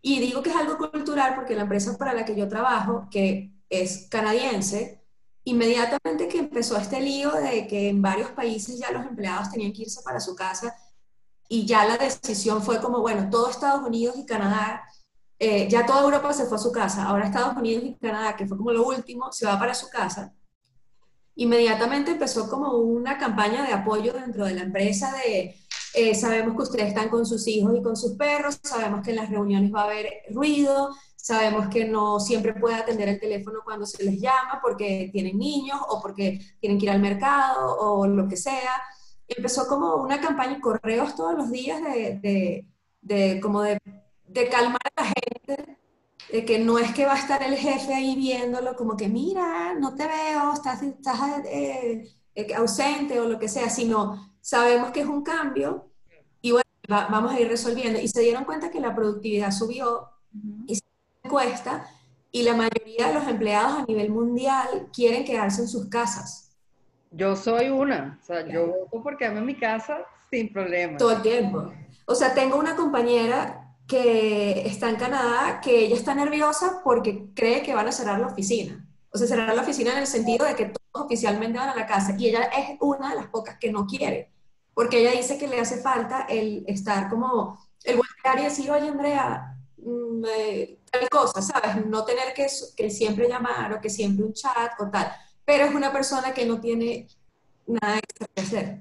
[0.03, 3.55] Y digo que es algo cultural porque la empresa para la que yo trabajo, que
[3.71, 5.04] es canadiense,
[5.45, 9.83] inmediatamente que empezó este lío de que en varios países ya los empleados tenían que
[9.83, 10.75] irse para su casa
[11.49, 14.83] y ya la decisión fue como, bueno, todo Estados Unidos y Canadá,
[15.39, 18.47] eh, ya toda Europa se fue a su casa, ahora Estados Unidos y Canadá, que
[18.47, 20.33] fue como lo último, se va para su casa.
[21.37, 25.57] Inmediatamente empezó como una campaña de apoyo dentro de la empresa de
[25.95, 29.17] eh, sabemos que ustedes están con sus hijos y con sus perros, sabemos que en
[29.17, 30.91] las reuniones va a haber ruido,
[31.25, 35.81] sabemos que no siempre puede atender el teléfono cuando se les llama porque tienen niños
[35.89, 38.83] o porque tienen que ir al mercado o lo que sea.
[39.27, 42.67] Empezó como una campaña y correos todos los días de, de,
[43.01, 43.81] de como de,
[44.29, 45.79] de calmar a la gente
[46.31, 49.73] de que no es que va a estar el jefe ahí viéndolo como que, mira,
[49.73, 55.01] no te veo, estás, estás eh, eh, ausente o lo que sea, sino sabemos que
[55.01, 55.89] es un cambio
[56.43, 57.99] y bueno, vamos a ir resolviendo.
[57.99, 60.11] Y se dieron cuenta que la productividad subió
[60.67, 60.85] y se
[61.25, 61.89] encuesta
[62.31, 66.51] y la mayoría de los empleados a nivel mundial quieren quedarse en sus casas.
[67.11, 69.99] Yo soy una, o sea, yo voto porque amo mi casa
[70.31, 70.99] sin problema.
[70.99, 71.73] Todo el tiempo.
[72.07, 77.63] O sea, tengo una compañera que está en Canadá, que ella está nerviosa porque cree
[77.63, 78.85] que van a cerrar la oficina.
[79.11, 81.87] O sea, cerrar la oficina en el sentido de que todos oficialmente van a la
[81.87, 82.15] casa.
[82.19, 84.33] Y ella es una de las pocas que no quiere,
[84.75, 88.89] porque ella dice que le hace falta el estar como, el voltear y decir, oye,
[88.89, 89.55] Andrea,
[90.91, 91.87] tal cosa, ¿sabes?
[91.87, 95.13] No tener que, que siempre llamar o que siempre un chat o tal.
[95.45, 97.07] Pero es una persona que no tiene
[97.67, 98.79] nada extra que hacer.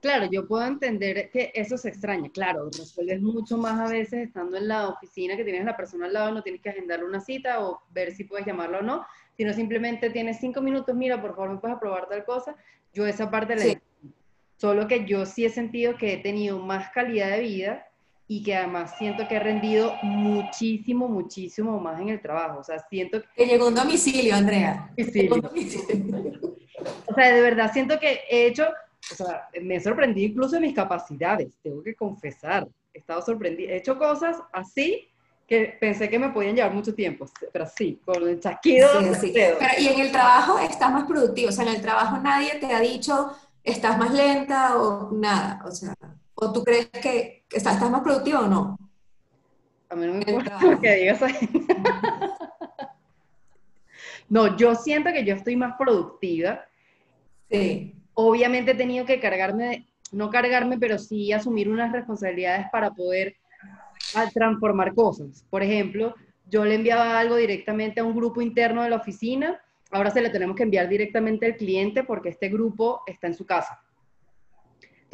[0.00, 2.30] Claro, yo puedo entender que eso se extraña.
[2.30, 6.06] Claro, resuelves mucho más a veces estando en la oficina que tienes a la persona
[6.06, 9.06] al lado, no tienes que agendarle una cita o ver si puedes llamarlo o no,
[9.34, 12.54] sino simplemente tienes cinco minutos, mira, por favor, me puedes aprobar tal cosa.
[12.92, 13.80] Yo esa parte la
[14.56, 17.86] Solo que yo sí he sentido que he tenido más calidad de vida
[18.26, 22.60] y que además siento que he rendido muchísimo, muchísimo más en el trabajo.
[22.60, 23.28] O sea, siento que...
[23.36, 24.90] que llegó un domicilio, Andrea.
[27.06, 28.66] O sea, de verdad siento que he hecho
[29.12, 32.66] o sea, me sorprendí incluso de mis capacidades, tengo que confesar.
[32.92, 33.72] He estado sorprendida.
[33.72, 35.08] He hecho cosas así
[35.46, 38.88] que pensé que me podían llevar mucho tiempo, pero sí, con el chasquido.
[39.14, 42.54] Sí, Pero, y en el trabajo estás más productivo, o sea, en el trabajo nadie
[42.54, 43.30] te ha dicho
[43.62, 45.94] estás más lenta o nada, o sea,
[46.44, 48.78] o tú crees que estás, estás más productivo o no.
[49.88, 51.48] A mí no me importa lo que digas ahí.
[54.28, 56.64] no, yo siento que yo estoy más productiva.
[57.50, 63.36] Sí obviamente he tenido que cargarme, no cargarme, pero sí asumir unas responsabilidades para poder
[64.14, 65.44] ah, transformar cosas.
[65.50, 66.14] Por ejemplo,
[66.48, 70.30] yo le enviaba algo directamente a un grupo interno de la oficina, ahora se lo
[70.30, 73.80] tenemos que enviar directamente al cliente porque este grupo está en su casa.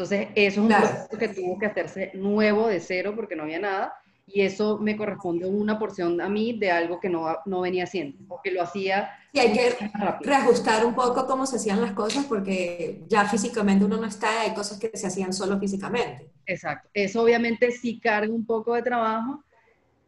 [0.00, 3.58] Entonces, eso es un proceso que tuvo que hacerse nuevo de cero porque no había
[3.58, 3.92] nada.
[4.32, 8.18] y eso me corresponde una porción a mí de algo que no, no venía haciendo,
[8.28, 9.10] o que lo hacía.
[9.32, 9.76] Y hay que
[10.20, 14.48] reajustar un poco cómo se hacían las cosas porque ya físicamente uno no está, y
[14.48, 16.30] hay cosas que se hacían solo físicamente.
[16.46, 16.88] Exacto.
[16.94, 19.42] Eso obviamente sí carga un poco de trabajo,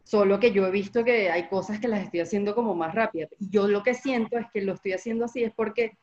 [0.03, 3.29] solo que yo he visto que hay cosas que las estoy haciendo como más rápidas.
[3.39, 5.97] Yo lo que siento es que lo estoy haciendo así es porque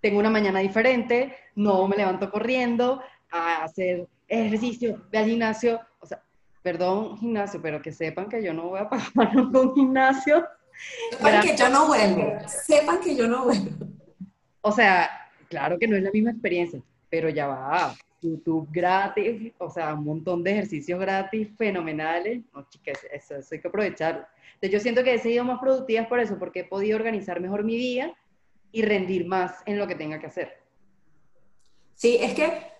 [0.00, 3.00] tengo una mañana diferente, no me levanto corriendo
[3.32, 6.22] a hacer ejercicio, ve al gimnasio, o sea,
[6.62, 10.46] perdón gimnasio, pero que sepan que yo no voy a pagar con gimnasio.
[11.10, 13.86] Sepan que yo no vuelvo, sepan que yo no vuelvo.
[14.60, 15.10] O sea,
[15.48, 20.04] claro que no es la misma experiencia, pero ya va, YouTube gratis, o sea, un
[20.04, 22.42] montón de ejercicios gratis fenomenales.
[22.54, 24.28] No, chicas, eso, hay que aprovechar.
[24.54, 27.64] Entonces, yo siento que he sido más productiva por eso, porque he podido organizar mejor
[27.64, 28.14] mi día
[28.70, 30.62] y rendir más en lo que tenga que hacer.
[31.94, 32.71] Sí, es que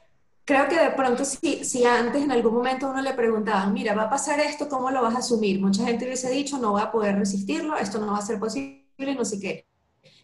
[0.44, 4.05] creo que de pronto si, si antes en algún momento uno le preguntaba, mira, va
[4.05, 5.61] a pasar esto, ¿cómo lo vas a asumir?
[5.61, 9.14] Mucha gente hubiese dicho, no voy a poder resistirlo, esto no va a ser posible,
[9.16, 9.66] no sé qué.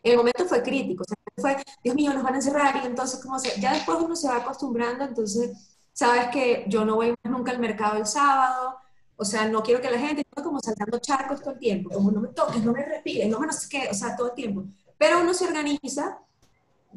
[0.02, 2.87] En el momento fue crítico, o sea, fue, Dios mío, nos van a encerrar y
[2.87, 3.61] entonces, ¿cómo se?
[3.61, 7.59] Ya después uno se va acostumbrando, entonces, sabes que yo no voy más nunca al
[7.59, 8.76] mercado el sábado,
[9.16, 12.12] o sea, no quiero que la gente esté como saltando charcos todo el tiempo, como
[12.12, 14.35] no me toques, no me respires, no me no sé qué, o sea, todo el
[14.35, 14.64] tiempo.
[14.96, 16.20] Pero uno se organiza,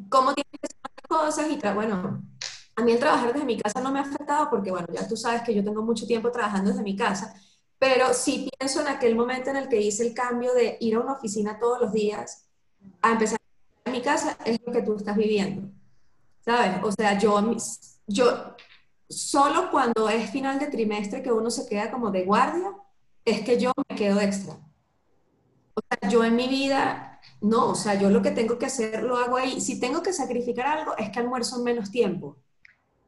[0.08, 2.22] cómo tiene que hacer las cosas y, bueno,
[2.74, 5.16] a mí el trabajar desde mi casa no me ha afectado porque, bueno, ya tú
[5.16, 7.34] sabes que yo tengo mucho tiempo trabajando desde mi casa,
[7.78, 11.00] pero sí pienso en aquel momento en el que hice el cambio de ir a
[11.00, 12.46] una oficina todos los días
[13.02, 13.38] a empezar
[13.84, 15.68] en mi casa, es lo que tú estás viviendo,
[16.44, 16.82] ¿sabes?
[16.82, 17.56] O sea, yo,
[18.06, 18.56] yo,
[19.08, 22.72] solo cuando es final de trimestre que uno se queda como de guardia,
[23.24, 24.54] es que yo me quedo extra.
[25.74, 29.02] O sea, yo en mi vida, no, o sea, yo lo que tengo que hacer
[29.02, 29.60] lo hago ahí.
[29.60, 32.36] Si tengo que sacrificar algo, es que almuerzo en menos tiempo.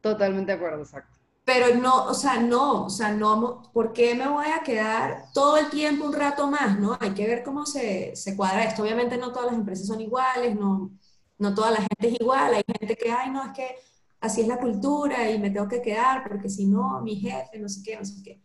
[0.05, 1.17] Totalmente de acuerdo, exacto.
[1.43, 5.57] Pero no, o sea, no, o sea, no, ¿por qué me voy a quedar todo
[5.57, 6.95] el tiempo un rato más, no?
[6.99, 8.83] Hay que ver cómo se, se cuadra esto.
[8.83, 10.91] Obviamente no todas las empresas son iguales, no,
[11.39, 12.53] no toda la gente es igual.
[12.53, 13.77] Hay gente que, ay, no, es que
[14.19, 17.67] así es la cultura y me tengo que quedar porque si no, mi jefe, no
[17.67, 18.39] sé qué, no sé qué.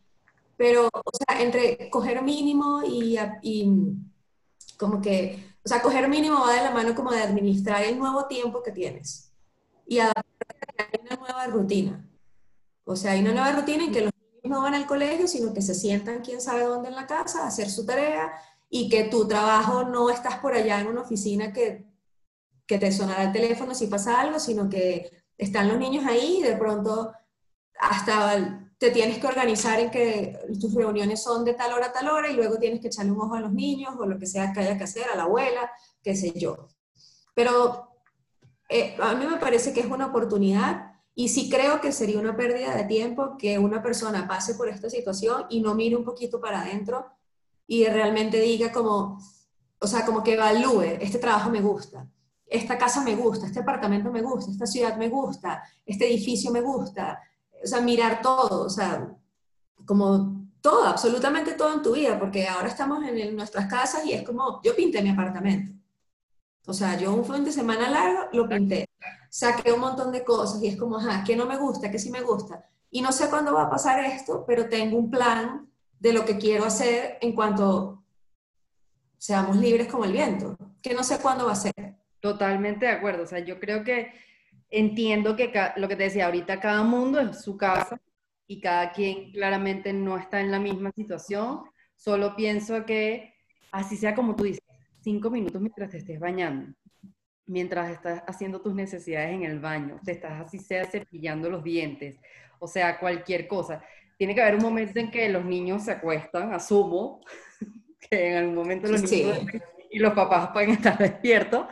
[0.57, 3.71] Pero, o sea, entre coger mínimo y, y
[4.79, 8.25] como que, o sea, coger mínimo va de la mano como de administrar el nuevo
[8.25, 9.30] tiempo que tienes
[9.91, 10.25] y adaptar
[10.79, 12.09] hay una nueva rutina.
[12.85, 15.53] O sea, hay una nueva rutina en que los niños no van al colegio, sino
[15.53, 18.33] que se sientan quién sabe dónde en la casa a hacer su tarea
[18.69, 21.87] y que tu trabajo no estás por allá en una oficina que,
[22.67, 26.43] que te sonará el teléfono si pasa algo, sino que están los niños ahí y
[26.43, 27.13] de pronto
[27.81, 32.09] hasta te tienes que organizar en que tus reuniones son de tal hora a tal
[32.11, 34.53] hora y luego tienes que echarle un ojo a los niños o lo que sea
[34.53, 35.69] que haya que hacer, a la abuela,
[36.01, 36.69] qué sé yo.
[37.35, 37.90] Pero
[38.71, 42.37] eh, a mí me parece que es una oportunidad y sí creo que sería una
[42.37, 46.41] pérdida de tiempo que una persona pase por esta situación y no mire un poquito
[46.41, 47.07] para adentro
[47.67, 49.19] y realmente diga como,
[49.81, 52.07] o sea, como que evalúe, este trabajo me gusta,
[52.47, 56.61] esta casa me gusta, este apartamento me gusta, esta ciudad me gusta, este edificio me
[56.61, 57.21] gusta,
[57.63, 59.13] o sea, mirar todo, o sea,
[59.85, 64.23] como todo, absolutamente todo en tu vida, porque ahora estamos en nuestras casas y es
[64.23, 65.80] como, yo pinté mi apartamento.
[66.71, 68.89] O sea, yo un fin de semana largo lo pinté,
[69.29, 71.91] saqué un montón de cosas y es como, ajá, ¿qué no me gusta?
[71.91, 72.65] ¿Qué sí me gusta?
[72.93, 76.39] Y no sé cuándo va a pasar esto, pero tengo un plan de lo que
[76.39, 78.05] quiero hacer en cuanto
[79.19, 81.97] seamos libres como el viento, que no sé cuándo va a ser.
[82.21, 84.13] Totalmente de acuerdo, o sea, yo creo que
[84.71, 88.01] entiendo que lo que te decía ahorita, cada mundo es su casa
[88.47, 91.63] y cada quien claramente no está en la misma situación,
[91.97, 93.35] solo pienso que
[93.73, 94.70] así sea como tú dices,
[95.03, 96.73] cinco minutos mientras te estés bañando,
[97.47, 102.17] mientras estás haciendo tus necesidades en el baño, te estás así sea cepillando los dientes,
[102.59, 103.83] o sea, cualquier cosa.
[104.17, 107.21] Tiene que haber un momento en que los niños se acuestan, asumo,
[108.11, 109.39] que en algún momento los niños
[109.91, 111.67] y los papás pueden estar despiertos.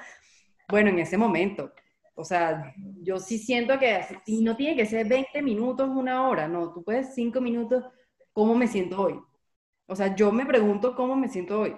[0.69, 1.73] Bueno, en ese momento.
[2.15, 6.49] O sea, yo sí siento que y no tiene que ser 20 minutos, una hora,
[6.49, 7.85] no, tú puedes 5 minutos,
[8.33, 9.21] ¿cómo me siento hoy?
[9.87, 11.77] O sea, yo me pregunto cómo me siento hoy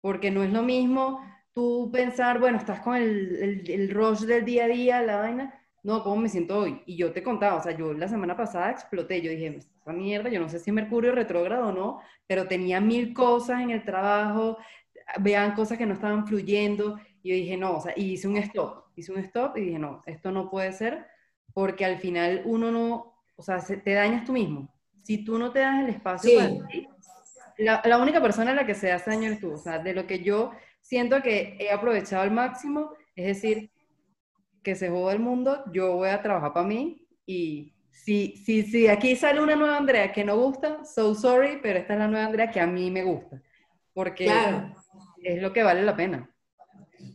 [0.00, 1.20] porque no es lo mismo
[1.52, 6.02] tú pensar, bueno, estás con el, el, rush del día a día, la vaina, no,
[6.04, 6.82] ¿cómo me siento hoy?
[6.86, 10.28] Y yo te contaba, o sea, yo la semana pasada exploté, yo dije, esa mierda,
[10.28, 14.58] yo no sé si Mercurio retrógrado o no, pero tenía mil cosas en el trabajo,
[15.18, 18.36] vean cosas que no estaban fluyendo, y yo dije, no, o sea, y hice un
[18.36, 21.06] stop, hice un stop y dije, no, esto no puede ser,
[21.52, 24.72] porque al final uno no, o sea, te dañas tú mismo.
[25.02, 26.86] Si tú no te das el espacio para ti,
[27.58, 29.52] la, única persona a la que se hace daño es tú.
[29.52, 33.70] O sea, de lo que yo siento que he aprovechado al máximo, es decir,
[34.62, 38.88] que se joda el mundo, yo voy a trabajar para mí y Sí, sí, sí,
[38.88, 42.24] aquí sale una nueva Andrea que no gusta, so sorry, pero esta es la nueva
[42.24, 43.42] Andrea que a mí me gusta,
[43.92, 44.26] porque
[45.22, 46.30] es lo que vale la pena.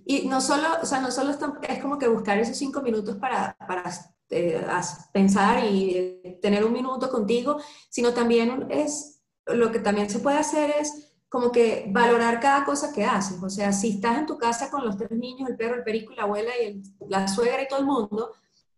[0.06, 3.56] Y no solo, o sea, no solo es como que buscar esos cinco minutos para,
[3.68, 3.84] para
[4.30, 4.64] eh,
[5.12, 9.13] pensar y eh, tener un minuto contigo, sino también es,
[9.48, 13.42] lo que también se puede hacer es como que valorar cada cosa que haces.
[13.42, 16.14] O sea, si estás en tu casa con los tres niños, el perro, el perico,
[16.14, 18.34] la abuela y la suegra y todo el mundo,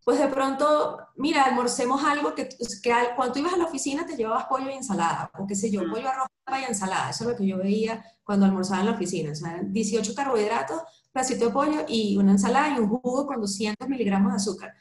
[0.06, 4.16] pues de pronto, mira, almorcemos algo que, que cuando tú ibas a la oficina te
[4.16, 6.28] llevabas pollo y ensalada, o qué sé yo, pollo, arroz
[6.62, 7.10] y ensalada.
[7.10, 9.32] Eso es lo que yo veía cuando almorzaba en la oficina.
[9.32, 13.90] O sea, 18 carbohidratos, pedacito de pollo y una ensalada y un jugo con 200
[13.90, 14.74] miligramos de azúcar.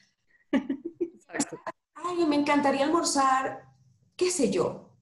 [1.94, 3.64] Ay, me encantaría almorzar,
[4.14, 4.93] qué sé yo,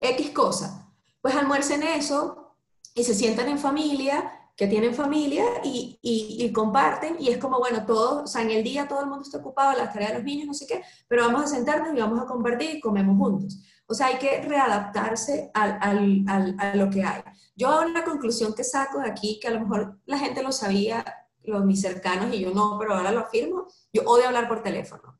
[0.00, 0.86] X cosa
[1.26, 2.54] pues almuercen eso
[2.94, 7.84] y se sientan en familia, que tienen familia y, y, comparten y es como, bueno,
[7.84, 10.24] todos, o sea, en el día todo el mundo está ocupado, las tareas de los
[10.24, 13.60] niños, no sé qué, pero vamos a sentarnos y vamos a compartir y comemos juntos.
[13.88, 17.22] O sea, hay que readaptarse al, al, a lo que hay.
[17.56, 21.04] Yo una conclusión que saco de aquí, que a lo mejor la gente lo sabía,
[21.42, 25.18] los mis cercanos y yo no, pero ahora lo afirmo, yo odio hablar por teléfono.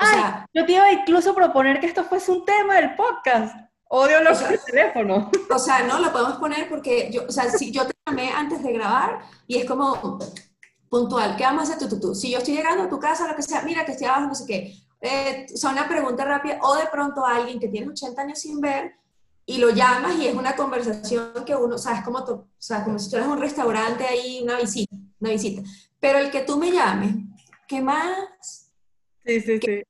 [0.00, 3.69] O sea, yo te iba a incluso proponer que esto fuese un tema del podcast.
[3.92, 5.30] Odio los teléfonos.
[5.52, 8.62] O sea, no lo podemos poner porque yo, o sea, si yo te llamé antes
[8.62, 10.18] de grabar y es como
[10.88, 12.14] puntual, ¿qué vamos a hacer tú, tú, tú?
[12.14, 14.34] Si yo estoy llegando a tu casa, lo que sea, mira que estoy abajo, no
[14.36, 14.76] sé qué.
[15.00, 18.94] Eh, son una pregunta rápida o de pronto alguien que tiene 80 años sin ver
[19.44, 22.84] y lo llamas y es una conversación que uno, o sea, es como, o sea,
[22.84, 25.68] como si tú eres un restaurante ahí, una visita, una visita.
[25.98, 27.16] Pero el que tú me llames,
[27.66, 28.70] ¿qué más?
[29.26, 29.82] Sí, sí, sí.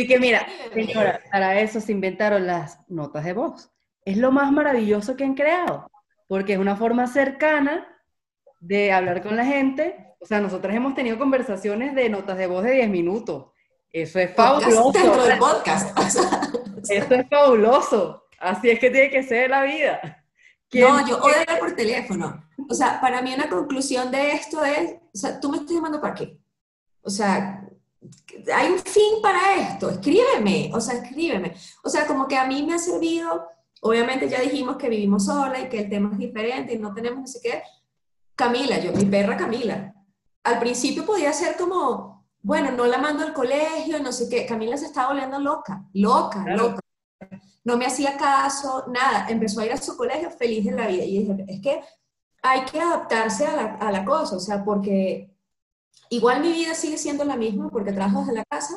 [0.00, 3.70] Y que mira, señora, para eso se inventaron las notas de voz.
[4.04, 5.90] Es lo más maravilloso que han creado,
[6.26, 7.86] porque es una forma cercana
[8.60, 10.14] de hablar con la gente.
[10.20, 13.52] O sea, nosotros hemos tenido conversaciones de notas de voz de 10 minutos.
[13.92, 14.92] Eso es fabuloso.
[15.38, 15.96] podcast.
[16.90, 18.24] Eso es fabuloso.
[18.40, 20.24] Así es que tiene que ser la vida.
[20.72, 22.44] No, yo odio por teléfono.
[22.68, 26.00] O sea, para mí una conclusión de esto es, o sea, tú me estás llamando
[26.00, 26.38] para qué?
[27.02, 27.63] O sea,
[28.54, 31.54] hay un fin para esto, escríbeme, o sea, escríbeme.
[31.82, 33.46] O sea, como que a mí me ha servido,
[33.80, 37.20] obviamente ya dijimos que vivimos sola y que el tema es diferente y no tenemos
[37.20, 37.62] no sé qué.
[38.34, 39.94] Camila, yo, mi perra Camila,
[40.42, 44.44] al principio podía ser como, bueno, no la mando al colegio, no sé qué.
[44.46, 46.80] Camila se estaba volviendo loca, loca, loca.
[47.64, 49.26] No me hacía caso, nada.
[49.28, 51.04] Empezó a ir a su colegio feliz de la vida.
[51.04, 51.80] Y dije, es que
[52.42, 55.33] hay que adaptarse a la, a la cosa, o sea, porque
[56.14, 58.76] Igual mi vida sigue siendo la misma porque trabajo desde la casa,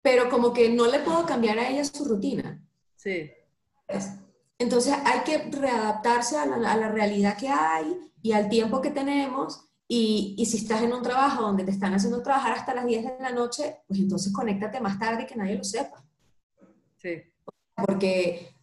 [0.00, 2.62] pero como que no le puedo cambiar a ella su rutina.
[2.94, 3.32] Sí.
[4.58, 9.68] Entonces hay que readaptarse a la, realidad que hay y al tiempo que tenemos.
[9.88, 13.04] Y, y, si estás en un trabajo donde te están haciendo trabajar hasta las 10
[13.04, 16.02] de la noche, pues entonces conéctate más tarde que nadie lo sepa.
[16.96, 17.22] Sí.
[17.74, 18.54] Porque,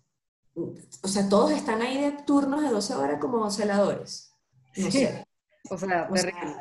[0.55, 4.33] o sea, todos están ahí de turnos de 12 horas como celadores.
[4.77, 4.99] No sí.
[4.99, 5.27] sé.
[5.69, 6.55] O sea, terrible,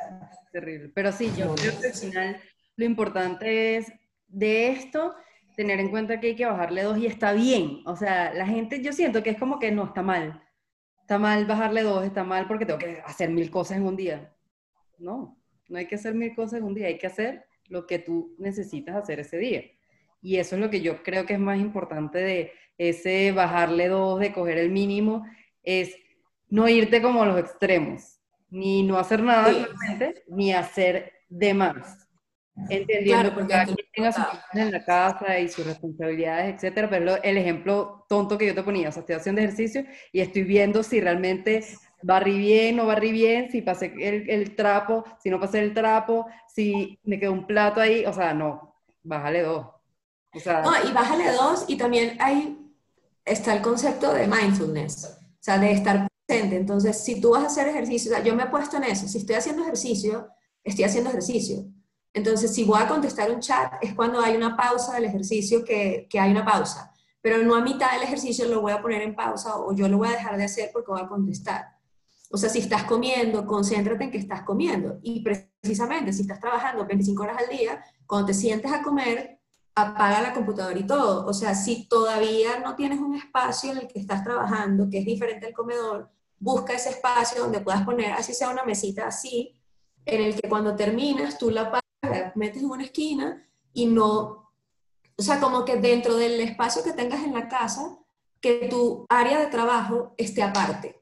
[0.51, 0.91] terrible.
[0.95, 2.41] Pero sí, yo creo que al final
[2.77, 3.93] lo importante es
[4.27, 5.15] de esto
[5.57, 7.83] tener en cuenta que hay que bajarle dos y está bien.
[7.85, 10.43] O sea, la gente, yo siento que es como que no, está mal.
[11.01, 14.35] Está mal bajarle dos, está mal porque tengo que hacer mil cosas en un día.
[14.99, 17.99] No, no hay que hacer mil cosas en un día, hay que hacer lo que
[17.99, 19.65] tú necesitas hacer ese día.
[20.21, 24.21] Y eso es lo que yo creo que es más importante de ese bajarle dos,
[24.21, 25.25] de coger el mínimo,
[25.63, 25.95] es
[26.49, 28.18] no irte como a los extremos
[28.51, 29.53] ni no hacer nada
[30.29, 32.09] ni hacer de más.
[32.69, 37.37] Entendiendo que cada quien tenga sus en la casa y sus responsabilidades, etcétera, pero el
[37.37, 41.01] ejemplo tonto que yo te ponía, o sea, estoy haciendo ejercicio y estoy viendo si
[41.01, 41.65] realmente
[42.03, 46.27] barrí bien o barrí bien, si pasé el, el, trapo, si no pasé el trapo,
[46.49, 49.67] si me quedó un plato ahí, o sea, no, bájale dos.
[50.35, 52.59] O sea, no, y bájale dos y también hay,
[53.25, 57.69] está el concepto de mindfulness, o sea, de estar entonces, si tú vas a hacer
[57.69, 60.29] ejercicio, yo me he puesto en eso, si estoy haciendo ejercicio,
[60.62, 61.64] estoy haciendo ejercicio.
[62.12, 66.07] Entonces, si voy a contestar un chat, es cuando hay una pausa del ejercicio que,
[66.11, 66.93] que hay una pausa.
[67.21, 69.99] Pero no a mitad del ejercicio lo voy a poner en pausa o yo lo
[69.99, 71.67] voy a dejar de hacer porque voy a contestar.
[72.31, 74.99] O sea, si estás comiendo, concéntrate en que estás comiendo.
[75.03, 79.41] Y precisamente, si estás trabajando 25 horas al día, cuando te sientes a comer,
[79.74, 81.26] apaga la computadora y todo.
[81.26, 85.07] O sea, si todavía no tienes un espacio en el que estás trabajando, que es
[85.07, 86.11] diferente al comedor,
[86.41, 89.55] busca ese espacio donde puedas poner, así sea una mesita así,
[90.05, 94.53] en el que cuando terminas tú la pagas, la metes en una esquina y no,
[95.16, 97.99] o sea, como que dentro del espacio que tengas en la casa,
[98.41, 101.01] que tu área de trabajo esté aparte.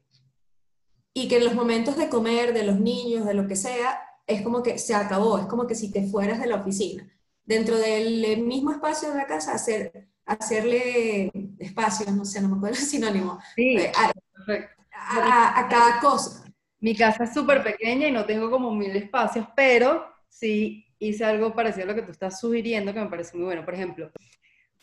[1.13, 4.41] Y que en los momentos de comer, de los niños, de lo que sea, es
[4.41, 7.07] como que se acabó, es como que si te fueras de la oficina.
[7.45, 12.77] Dentro del mismo espacio de la casa, hacer, hacerle espacio, no sé, no me acuerdo
[12.77, 13.91] el sinónimo, Sí, eh,
[14.33, 14.76] perfecto.
[15.09, 16.43] A- a cada cosa.
[16.79, 21.53] Mi casa es súper pequeña y no tengo como mil espacios, pero sí hice algo
[21.53, 23.65] parecido a lo que tú estás sugiriendo que me parece muy bueno.
[23.65, 24.11] Por ejemplo,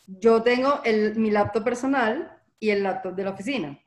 [0.07, 3.79] yo tengo el, mi laptop personal y el laptop de la oficina.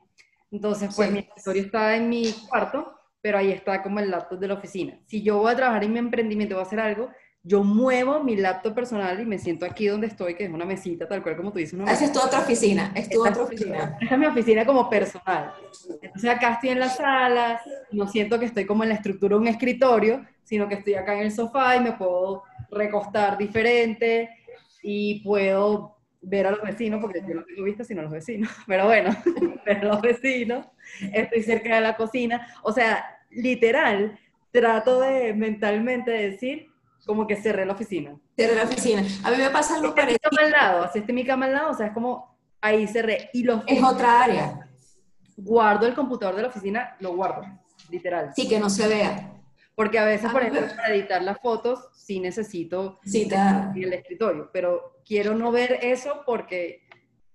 [0.51, 1.13] Entonces, pues Sí.
[1.13, 4.99] mi escritorio está en mi cuarto, pero ahí está como el laptop de la oficina.
[5.07, 7.09] Si yo voy a trabajar en mi emprendimiento, voy a hacer algo,
[7.43, 11.07] yo muevo mi laptop personal y me siento aquí donde estoy, que es una mesita,
[11.07, 13.97] tal cual como tú dices, Esa es tu otra oficina, es tu otra oficina.
[14.01, 15.53] esta es mi oficina como personal.
[16.01, 17.61] Entonces acá estoy en la sala,
[17.91, 21.15] no siento que estoy como en la estructura de un escritorio, sino que estoy acá
[21.15, 24.29] en el sofá y me puedo recostar diferente
[24.83, 28.49] y puedo ver a los vecinos, porque yo no tengo vista sino a los vecinos,
[28.67, 29.11] pero bueno,
[29.65, 30.65] ver a los vecinos,
[31.13, 34.19] estoy cerca de la cocina, o sea, literal,
[34.51, 36.68] trato de mentalmente decir
[37.05, 38.15] como que cerré la oficina.
[38.35, 39.03] Cierre la oficina.
[39.23, 41.25] A mí me pasa algo Esta es mi parecido, cama al lado, así está mi
[41.25, 43.29] cama al lado, o sea, es como ahí cerré.
[43.33, 44.67] Y los es otra área,
[45.37, 47.43] guardo el computador de la oficina, lo guardo,
[47.89, 48.31] literal.
[48.35, 49.33] sí que no se vea.
[49.75, 50.75] Porque a veces, por Ah, ejemplo, bueno.
[50.75, 53.71] para editar las fotos, sí necesito Sí, está.
[53.75, 56.85] el escritorio, pero quiero no ver eso porque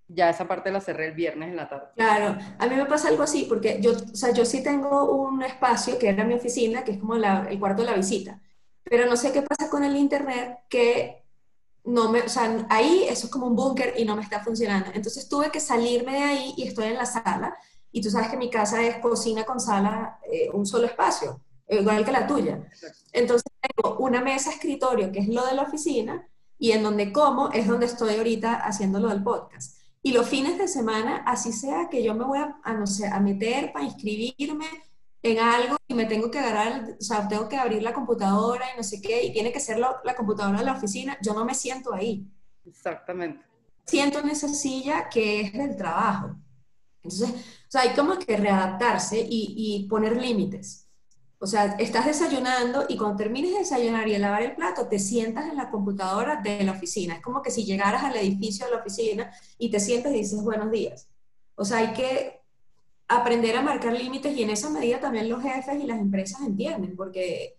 [0.09, 1.87] ya esa parte la cerré el viernes en la tarde.
[1.97, 5.43] Claro, a mí me pasa algo así, porque yo, o sea, yo sí tengo un
[5.43, 8.39] espacio que era mi oficina, que es como la- el cuarto de la visita,
[8.85, 11.25] pero no sé qué pasa con el internet, que
[11.85, 14.91] no me, o sea, ahí eso es como un búnker y no me está funcionando.
[14.95, 17.57] Entonces tuve que salirme de ahí y estoy en la sala,
[17.93, 22.05] y tú sabes que mi casa es cocina con sala, eh, un solo espacio, igual
[22.05, 22.69] que la tuya.
[23.13, 26.27] Entonces tengo una mesa escritorio, que es lo de la oficina,
[26.59, 29.79] y en donde como es donde estoy ahorita haciendo lo del podcast.
[30.03, 33.07] Y los fines de semana, así sea que yo me voy a, a, no sé,
[33.07, 34.67] a meter para inscribirme
[35.25, 38.77] en algo y me tengo que agarrar, o sea, tengo que abrir la computadora y
[38.77, 41.45] no sé qué, y tiene que ser lo- la computadora de la oficina, yo no
[41.47, 42.27] me siento ahí.
[42.67, 43.45] Exactamente.
[43.87, 46.37] Siento en esa silla que es del trabajo.
[47.03, 50.89] Entonces, o sea, hay como que readaptarse y, y poner límites.
[51.39, 54.99] O sea, estás desayunando y cuando termines de desayunar y de lavar el plato, te
[54.99, 57.15] sientas en la computadora de la oficina.
[57.17, 60.43] Es como que si llegaras al edificio de la oficina y te sientas y dices
[60.43, 61.09] buenos días.
[61.57, 62.44] O sea, hay que
[63.09, 66.97] aprender a marcar límites y en esa medida también los jefes y las empresas entienden,
[66.97, 67.57] porque,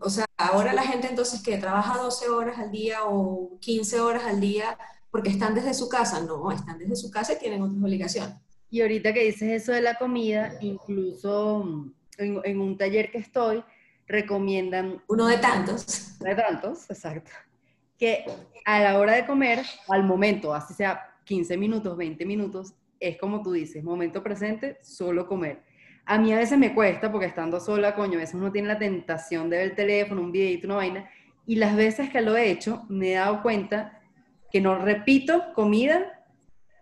[0.00, 4.24] o sea, ahora la gente entonces que trabaja 12 horas al día o 15 horas
[4.24, 4.78] al día
[5.10, 8.36] porque están desde su casa, no, están desde su casa y tienen otras obligaciones.
[8.70, 13.18] Y ahorita que dices eso de la comida, incluso mm, en, en un taller que
[13.18, 13.64] estoy,
[14.06, 16.18] recomiendan Uno de tantos.
[16.18, 17.30] de tantos, exacto,
[17.98, 18.24] que
[18.64, 23.42] a la hora de comer, al momento, así sea 15 minutos, 20 minutos, es como
[23.42, 25.62] tú dices, momento presente, solo comer.
[26.04, 28.78] A mí a veces me cuesta, porque estando sola, coño, a veces uno tiene la
[28.78, 31.10] tentación de ver el teléfono, un videito, una vaina,
[31.46, 34.00] y las veces que lo he hecho, me he dado cuenta
[34.50, 36.24] que no repito comida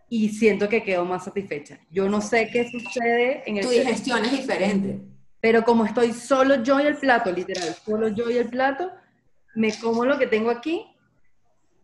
[0.08, 1.78] y siento que quedo más satisfecha.
[1.90, 5.00] Yo no sé qué sucede en el Tu digestión es diferente.
[5.40, 8.90] pero como estoy solo yo y el plato, literal, solo yo y el plato,
[9.54, 10.86] me como lo que tengo aquí,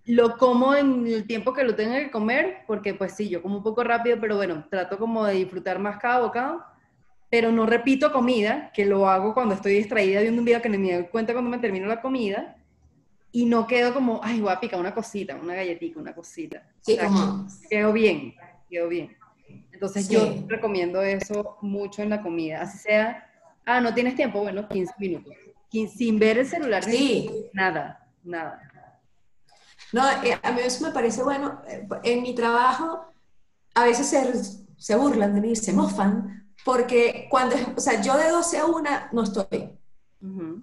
[0.05, 3.59] lo como en el tiempo que lo tenga que comer, porque pues sí, yo como
[3.59, 6.65] un poco rápido, pero bueno, trato como de disfrutar más cada bocado,
[7.31, 10.79] pero no repito comida, que lo hago cuando estoy distraída viendo un video que no
[10.79, 12.57] me doy cuenta cuando me termino la comida,
[13.31, 16.63] y no quedo como, ay, voy a picar una cosita, una galletita, una cosita.
[16.81, 18.35] Sí, O sea, como, quedó bien,
[18.69, 19.17] quedó bien.
[19.73, 20.15] Entonces Sí.
[20.15, 23.27] yo recomiendo eso mucho en la comida, así sea,
[23.65, 25.33] ah, no tienes tiempo, bueno, 15 minutos,
[25.97, 28.72] sin ver el celular, ni sí, nada, nada.
[29.93, 31.61] No, eh, a mí eso me parece bueno.
[31.69, 33.07] eh, En mi trabajo,
[33.75, 34.33] a veces se,
[34.77, 38.91] se burlan de mí, se mofan, porque cuando, o sea, yo de 12 a 1
[39.13, 39.79] no estoy.
[40.21, 40.63] Ujú.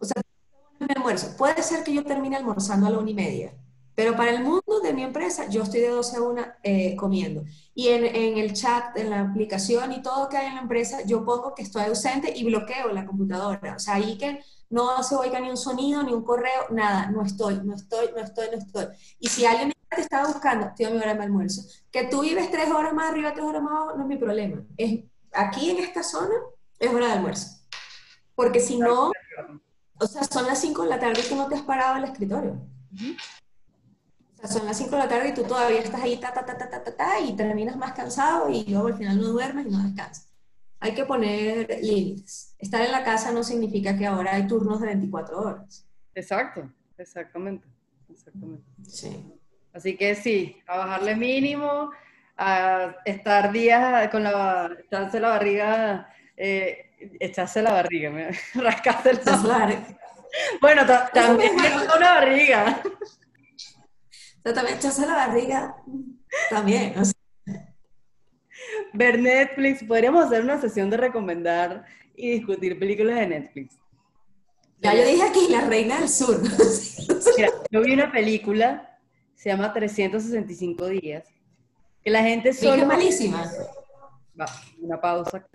[0.80, 1.36] Mi almuerzo.
[1.38, 3.53] Puede ser que yo termine almorzando a la una y media,
[3.99, 7.43] pero para el mundo de mi empresa, yo estoy de 12 a 1 eh, comiendo.
[7.75, 11.01] Y en, en el chat, en la aplicación y todo que hay en la empresa,
[11.05, 13.75] yo pongo que estoy ausente y bloqueo la computadora.
[13.75, 17.25] O sea, ahí que no se oiga ni un sonido, ni un correo, nada, no
[17.25, 18.85] estoy, no estoy, no estoy, no estoy.
[19.19, 21.63] Y si alguien te estaba buscando, a mi hora de almuerzo.
[21.91, 24.63] Que tú vives tres horas más arriba, tres horas más abajo, no es mi problema.
[24.77, 25.01] Es,
[25.33, 26.35] aquí en esta zona
[26.79, 27.47] es hora de almuerzo.
[28.33, 29.11] Porque si no,
[29.99, 32.05] o sea, son las 5 de la tarde y tú no te has parado al
[32.05, 32.61] escritorio.
[34.41, 36.45] O sea, son las 5 de la tarde y tú todavía estás ahí, ta, ta,
[36.45, 39.67] ta, ta, ta, ta, ta, y terminas más cansado y luego al final no duermes
[39.67, 40.29] y no descansas.
[40.79, 42.55] Hay que poner límites.
[42.57, 45.85] Estar en la casa no significa que ahora hay turnos de 24 horas.
[46.15, 47.67] Exacto, exactamente,
[48.09, 48.63] exactamente.
[48.87, 49.25] Sí.
[49.73, 51.91] Así que sí, a bajarle mínimo,
[52.37, 58.11] a estar días con la, echarse la barriga, eh, echarse la barriga,
[58.55, 59.75] rascarse la claro,
[60.61, 60.83] Bueno,
[61.13, 61.67] también me
[61.97, 62.81] una barriga.
[64.43, 65.75] También echarse la barriga,
[66.49, 66.93] también.
[68.93, 71.85] Ver Netflix, podríamos hacer una sesión de recomendar
[72.15, 73.77] y discutir películas de Netflix.
[74.81, 76.41] Ya yo dije aquí, La Reina del Sur.
[77.71, 78.97] yo vi una película,
[79.35, 81.25] se llama 365 días,
[82.01, 82.81] que la gente solo...
[82.81, 83.51] Es malísima.
[84.39, 84.45] Va,
[84.79, 85.45] una pausa.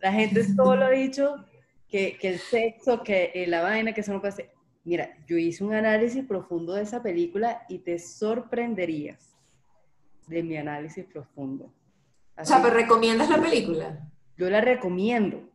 [0.00, 1.44] La gente solo ha dicho
[1.88, 4.57] que, que el sexo, que la vaina, que eso no puede ser.
[4.88, 9.36] Mira, yo hice un análisis profundo de esa película y te sorprenderías
[10.26, 11.70] de mi análisis profundo.
[12.34, 14.00] o sea, ¿pero recomiendas la película?
[14.38, 15.46] Yo la recomiendo,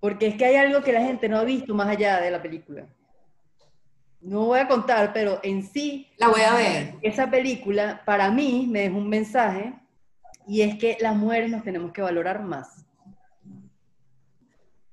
[0.00, 2.42] porque es que hay algo que la gente no ha visto más allá de la
[2.42, 2.88] película.
[4.20, 6.08] No voy a contar, pero en sí...
[6.16, 6.94] La voy a ver.
[7.00, 9.72] Esa película, para mí, me dejó un mensaje,
[10.48, 12.83] y es que las mujeres nos tenemos que valorar más.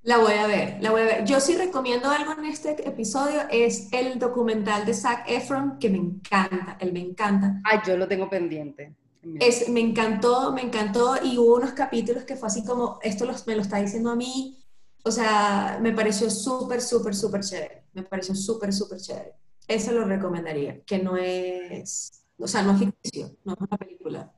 [0.04, 1.24] La voy a ver, la voy a ver.
[1.24, 5.98] Yo sí recomiendo algo en este episodio, es el documental de Zac Efron, que me
[5.98, 7.60] encanta, él me encanta.
[7.62, 8.96] Ay, yo lo tengo pendiente.
[9.38, 13.54] Es, me encantó, me encantó, y hubo unos capítulos que fue así como, esto me
[13.54, 14.58] lo está diciendo a mí,
[15.04, 19.34] o sea, me pareció súper, súper, súper chévere, me pareció súper, súper chévere.
[19.68, 24.32] Eso lo recomendaría, que no es, o sea, no es ficticio, no es una película.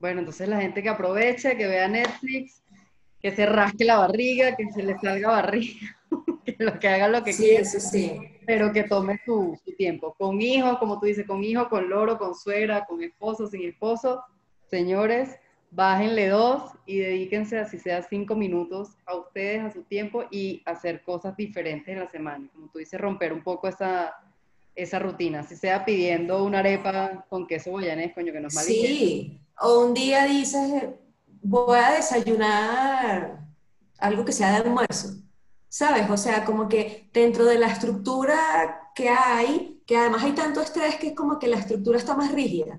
[0.00, 2.62] Bueno, entonces la gente que aproveche, que vea Netflix,
[3.26, 5.98] que se rasque la barriga, que se le salga barriga,
[6.44, 7.68] que, lo, que haga lo que quiera,
[8.46, 10.14] pero que tome su, tiempo.
[10.16, 14.22] Con hijos, como tú dices, con hijo, con loro, con suegra, con esposo, sin esposo.
[14.70, 15.40] Señores,
[15.72, 21.02] bájenle dos y dedíquense, así sea cinco minutos, a ustedes, a su tiempo y hacer
[21.02, 22.48] cosas diferentes en la semana.
[22.52, 24.14] Como tú dices, romper un poco esa,
[24.76, 28.64] esa rutina, si sea pidiendo una arepa con queso guayanés, coño, que no es mal.
[28.64, 30.84] Sí, o un día dices,
[31.42, 33.46] voy a desayunar
[33.98, 35.14] algo que sea de almuerzo,
[35.68, 36.08] ¿sabes?
[36.10, 40.96] O sea, como que dentro de la estructura que hay, que además hay tanto estrés
[40.96, 42.78] que es como que la estructura está más rígida.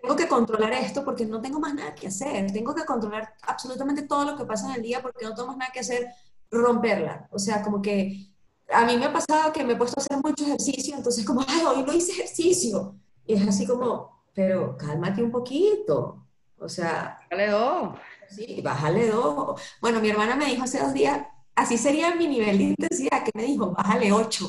[0.00, 4.02] tengo que controlar esto porque no tengo más nada que hacer, tengo que controlar absolutamente
[4.02, 6.08] todo lo que pasa en el día porque no tengo más nada que hacer,
[6.50, 7.28] romperla.
[7.30, 8.28] O sea, como que
[8.70, 11.44] a mí me ha pasado que me he puesto a hacer mucho ejercicio, entonces como,
[11.46, 12.94] ay, hoy no hice ejercicio.
[13.26, 16.27] Y es así como, pero cálmate un poquito,
[16.60, 17.18] o sea...
[17.30, 17.98] Bájale dos.
[18.28, 19.60] Sí, bájale dos.
[19.80, 21.20] Bueno, mi hermana me dijo hace dos días,
[21.54, 24.48] así sería mi nivel de intensidad, que me dijo, bájale ocho.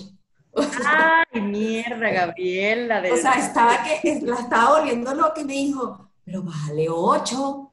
[0.86, 3.03] Ay, mierda, Gabriela.
[3.12, 7.72] o sea, estaba que, la estaba volviendo loca y me dijo, pero bájale ocho.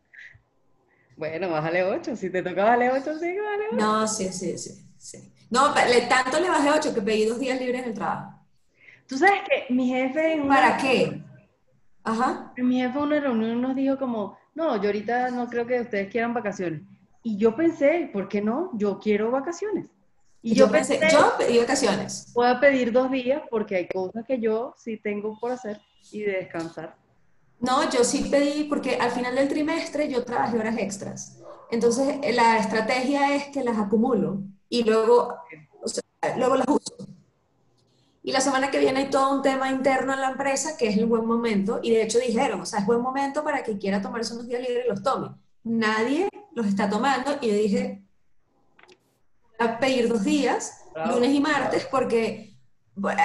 [1.17, 2.15] Bueno, bájale ocho.
[2.15, 3.77] Si te toca bájale ocho, sí, bájale ocho.
[3.77, 4.87] No, sí, sí, sí.
[4.99, 5.33] sí.
[5.51, 8.33] No, le, tanto le bajé ocho que pedí dos días libres en el trabajo.
[9.07, 10.43] Tú sabes que mi jefe...
[10.47, 11.23] ¿Para qué?
[12.07, 12.53] Ajá.
[12.57, 16.09] Mi jefe en una reunión nos dijo como, no, yo ahorita no creo que ustedes
[16.09, 16.83] quieran vacaciones.
[17.25, 18.71] Y yo pensé, ¿por qué no?
[18.75, 19.89] Yo quiero vacaciones.
[20.41, 22.31] Y yo, pensé, yo pedí vacaciones.
[22.33, 25.81] Puedo pedir dos días porque hay cosas que yo sí tengo por hacer
[26.13, 26.95] y de descansar.
[27.59, 31.43] No, yo sí pedí porque al final del trimestre yo trabajé horas extras.
[31.73, 35.35] Entonces la estrategia es que las acumulo y luego,
[36.37, 36.96] luego las uso.
[38.27, 40.97] Y la semana que viene hay todo un tema interno en la empresa que es
[40.97, 41.79] el buen momento.
[41.81, 44.63] Y de hecho dijeron, o sea, es buen momento para que quiera tomarse unos días
[44.63, 45.29] libres y los tome.
[45.63, 48.03] Nadie los está tomando y yo dije,
[49.57, 52.59] voy a pedir dos días, lunes y martes, porque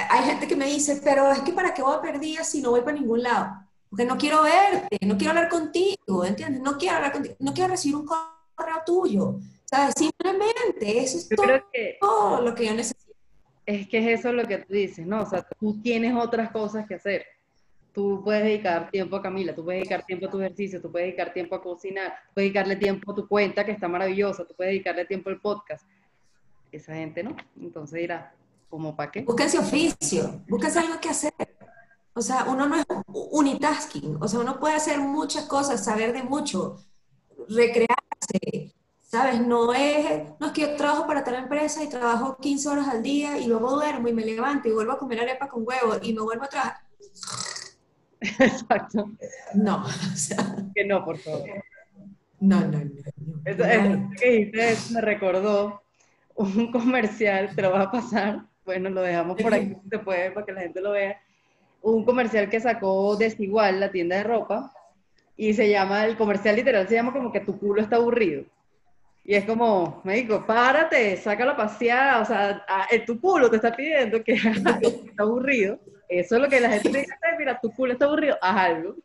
[0.08, 2.62] hay gente que me dice, pero es que para qué voy a pedir días si
[2.62, 3.56] no voy para ningún lado.
[3.90, 6.62] Porque no quiero verte, no quiero hablar contigo, ¿entiendes?
[6.62, 9.40] No quiero hablar contigo, no quiero recibir un correo tuyo.
[9.64, 9.94] ¿Sabes?
[9.96, 11.28] Simplemente eso es
[11.98, 13.11] todo lo que yo necesito
[13.66, 15.22] es que es eso lo que tú dices, ¿no?
[15.22, 17.24] O sea, tú tienes otras cosas que hacer.
[17.92, 21.08] Tú puedes dedicar tiempo a Camila, tú puedes dedicar tiempo a tu ejercicio, tú puedes
[21.08, 24.72] dedicar tiempo a cocinar, puedes dedicarle tiempo a tu cuenta, que está maravillosa, tú puedes
[24.72, 25.86] dedicarle tiempo al podcast.
[26.70, 27.36] Esa gente no.
[27.60, 28.34] Entonces dirá,
[28.70, 29.20] ¿cómo para qué?
[29.22, 31.32] Búsquense oficio, búsquense algo que hacer.
[32.14, 36.22] O sea, uno no es unitasking, o sea, uno puede hacer muchas cosas, saber de
[36.22, 36.78] mucho,
[37.48, 38.74] recrearse,
[39.12, 39.46] ¿Sabes?
[39.46, 43.02] No es, no es que yo trabajo para tal empresa y trabajo 15 horas al
[43.02, 46.14] día y luego duermo y me levanto y vuelvo a comer arepa con huevo y
[46.14, 46.76] me vuelvo a trabajar.
[48.20, 49.10] Exacto.
[49.52, 50.56] No, o sea.
[50.74, 51.46] Que no, por favor.
[52.40, 52.90] No, no, no.
[53.44, 53.64] Eso,
[54.18, 55.82] que me recordó
[56.34, 58.46] un comercial, te lo vas a pasar.
[58.64, 61.20] Bueno, lo dejamos por aquí, se puede, para que la gente lo vea.
[61.82, 64.72] Un comercial que sacó Desigual, la tienda de ropa,
[65.36, 68.44] y se llama, el comercial literal se llama como que tu culo está aburrido.
[69.24, 72.64] Y es como, me digo, párate, sácalo a pasear, o sea,
[73.06, 75.78] tu culo te está pidiendo que hagas algo que está aburrido.
[76.08, 78.96] Eso es lo que la gente dice, mira, tu culo está aburrido, haz algo.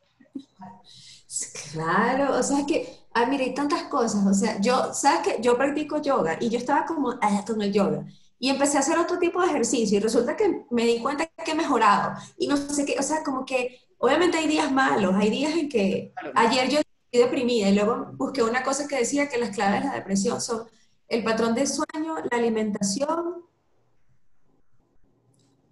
[1.71, 5.41] Claro, o sea, es que, ah, mira, hay tantas cosas, o sea, yo, ¿sabes qué?
[5.41, 8.05] Yo practico yoga y yo estaba como, ah, con el yoga.
[8.39, 11.51] Y empecé a hacer otro tipo de ejercicio y resulta que me di cuenta que
[11.51, 12.13] he mejorado.
[12.37, 15.69] Y no sé qué, o sea, como que obviamente hay días malos, hay días en
[15.69, 16.79] que ayer yo
[17.11, 20.67] deprimida y luego busqué una cosa que decía que las claves de la depresión son
[21.07, 23.45] el patrón de sueño, la alimentación,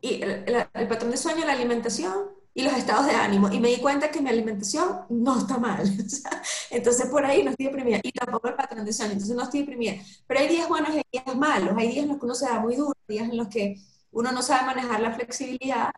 [0.02, 3.52] y el, el patrón de sueño, la alimentación y los estados de ánimo.
[3.52, 5.84] Y me di cuenta que mi alimentación no está mal.
[6.70, 8.00] entonces por ahí no estoy deprimida.
[8.02, 9.96] Y tampoco el patrón de sueño, entonces no estoy deprimida.
[10.26, 11.76] Pero hay días buenos y hay días malos.
[11.78, 13.76] Hay días en los que uno se da muy duro, días en los que
[14.12, 15.92] uno no sabe manejar la flexibilidad.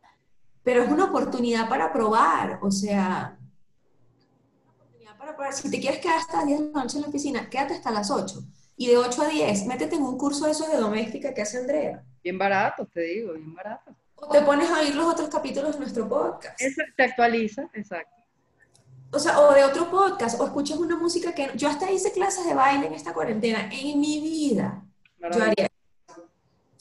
[0.64, 2.60] Pero es una oportunidad para probar.
[2.64, 3.37] O sea,
[5.38, 5.54] probar.
[5.54, 8.12] Si te quieres quedar hasta 10 de la noche en la oficina, quédate hasta las
[8.12, 8.40] 8.
[8.76, 11.58] Y de 8 a 10, métete en un curso de esos de doméstica que hace
[11.58, 12.04] Andrea.
[12.24, 13.96] Bien barato, te digo, bien barato.
[14.16, 16.60] O te pones a oír los otros capítulos de nuestro podcast.
[16.62, 18.18] Eso te actualiza, exacto.
[19.12, 21.52] O sea, o de otro podcast, o escuchas una música que...
[21.56, 23.70] Yo hasta hice clases de baile en esta cuarentena.
[23.72, 24.84] En mi vida
[25.20, 25.68] yo haría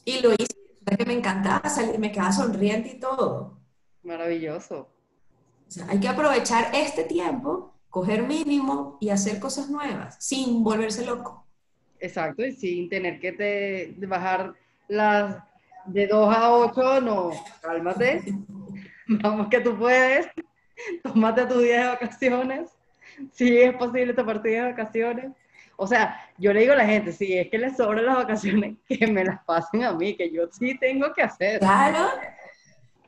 [0.04, 0.56] Y lo hice,
[0.96, 3.58] que me encantaba salir, me quedaba sonriente y todo.
[4.02, 4.88] Maravilloso.
[5.68, 11.04] O sea, hay que aprovechar este tiempo, coger mínimo y hacer cosas nuevas, sin volverse
[11.04, 11.46] loco.
[11.98, 14.54] Exacto, y sin tener que te bajar
[14.88, 15.36] las
[15.86, 17.30] de 2 a 8, no,
[17.60, 18.22] cálmate.
[19.08, 20.26] Vamos que tú puedes.
[21.02, 22.70] Tómate tus días de vacaciones.
[23.32, 25.32] Si es posible tomar tus días de vacaciones.
[25.76, 28.76] O sea, yo le digo a la gente, si es que les sobran las vacaciones,
[28.88, 31.60] que me las pasen a mí, que yo sí tengo que hacer.
[31.60, 32.08] Claro.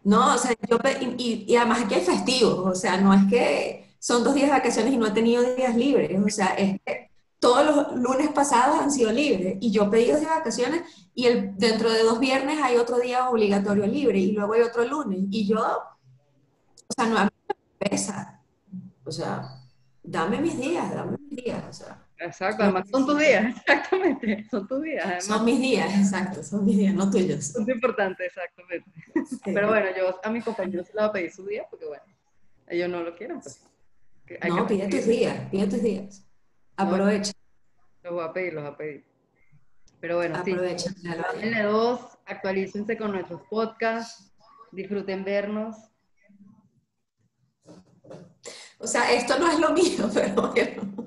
[0.04, 0.78] No, o sea, yo,
[1.18, 4.56] y, y además aquí hay festivos, o sea, no es que son dos días de
[4.56, 8.80] vacaciones y no he tenido días libres, o sea, es que todos los lunes pasados
[8.80, 10.82] han sido libres y yo pedí dos de vacaciones
[11.14, 14.84] y el, dentro de dos viernes hay otro día obligatorio libre y luego hay otro
[14.84, 18.40] lunes y yo, o sea, no a mí me pesa,
[19.04, 19.58] o sea,
[20.02, 22.04] dame mis días, dame mis días, o sea.
[22.20, 25.04] Exacto, además son tus días, exactamente, son tus días.
[25.04, 25.24] Además.
[25.24, 27.44] Son mis días, exacto, son mis días, no tuyos.
[27.46, 28.90] Son importantes, exactamente.
[29.44, 32.02] Pero bueno, yo a mi compañero se le voy a pedir su día porque bueno,
[32.66, 33.40] ellos no lo quieren.
[33.40, 33.62] Pues.
[34.48, 36.26] No, pide tus días, pide tus días.
[36.76, 37.32] Aprovecha.
[38.02, 39.04] Los voy a pedir, los voy a pedir.
[40.00, 41.08] Pero bueno, Aprovecha, sí.
[41.08, 44.32] Pásenle dos, actualícense con nuestros podcasts,
[44.70, 45.76] disfruten vernos.
[48.78, 51.06] O sea, esto no es lo mío, pero bueno.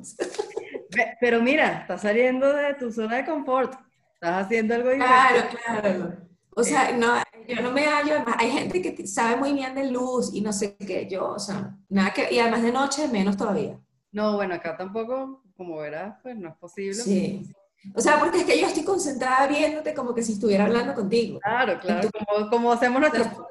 [1.21, 3.73] Pero mira, estás saliendo de tu zona de confort.
[4.15, 5.57] Estás haciendo algo diferente.
[5.63, 6.30] Claro, claro.
[6.55, 7.15] O sea, no,
[7.47, 10.75] yo no me hallo, hay gente que sabe muy bien de luz y no sé
[10.75, 13.79] qué, yo, o sea, nada que, y además de noche menos todavía.
[14.11, 16.95] No, bueno, acá tampoco, como verás, pues no es posible.
[16.95, 17.49] Sí.
[17.95, 21.39] O sea, porque es que yo estoy concentrada viéndote como que si estuviera hablando contigo.
[21.39, 23.47] Claro, claro, como, como, hacemos nuestro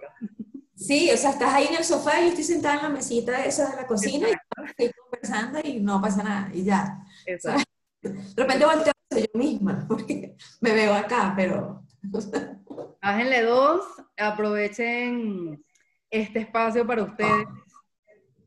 [0.77, 3.45] Sí, o sea, estás ahí en el sofá y yo estoy sentada en la mesita
[3.45, 4.33] esa de la cocina y
[4.67, 7.05] estoy conversando y no pasa nada y ya.
[7.27, 7.65] Exacto.
[8.03, 11.83] De repente volteo yo misma porque me veo acá, pero...
[13.03, 13.85] Bájenle dos,
[14.17, 15.65] aprovechen
[16.11, 17.47] este espacio para ustedes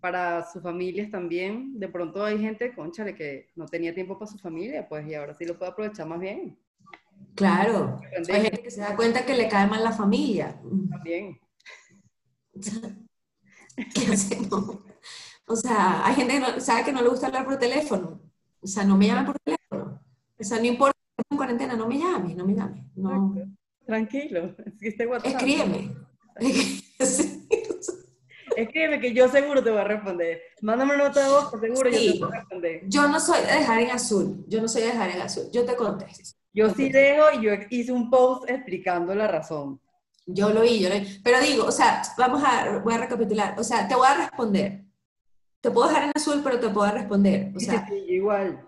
[0.04, 1.80] para sus familias también.
[1.80, 5.34] De pronto hay gente, conchale, que no tenía tiempo para su familia, pues, y ahora
[5.34, 6.60] sí lo puede aprovechar más bien.
[7.36, 8.02] Claro.
[8.30, 10.60] Hay gente que se da cuenta que le cae mal la familia.
[10.90, 11.40] También.
[13.96, 14.80] ¿Qué hacemos?
[15.48, 18.22] O sea, hay gente que no, sabe que no le gusta hablar por teléfono.
[18.62, 20.02] O sea, no me llame por teléfono.
[20.38, 22.86] O sea, no importa, en cuarentena, no me llame, no me llame.
[22.96, 23.36] No.
[23.86, 24.56] Tranquilo.
[24.82, 25.96] Escríbeme.
[28.56, 30.42] Escríbeme que yo seguro te voy a responder.
[30.62, 32.82] Mándame una nota de voz, seguro yo te voy a responder.
[32.88, 34.46] Yo no soy de dejar en azul.
[34.48, 35.46] Yo no soy de dejar en azul.
[35.52, 36.38] Yo te contesto.
[36.54, 39.80] Yo sí dejo y yo hice un post explicando la razón.
[40.26, 41.20] Yo lo oí, yo lo oí.
[41.24, 43.56] Pero digo, o sea, vamos a, voy a recapitular.
[43.58, 44.84] O sea, te voy a responder.
[45.60, 47.52] Te puedo dejar en azul, pero te puedo responder.
[47.56, 48.64] O sea, sí, igual.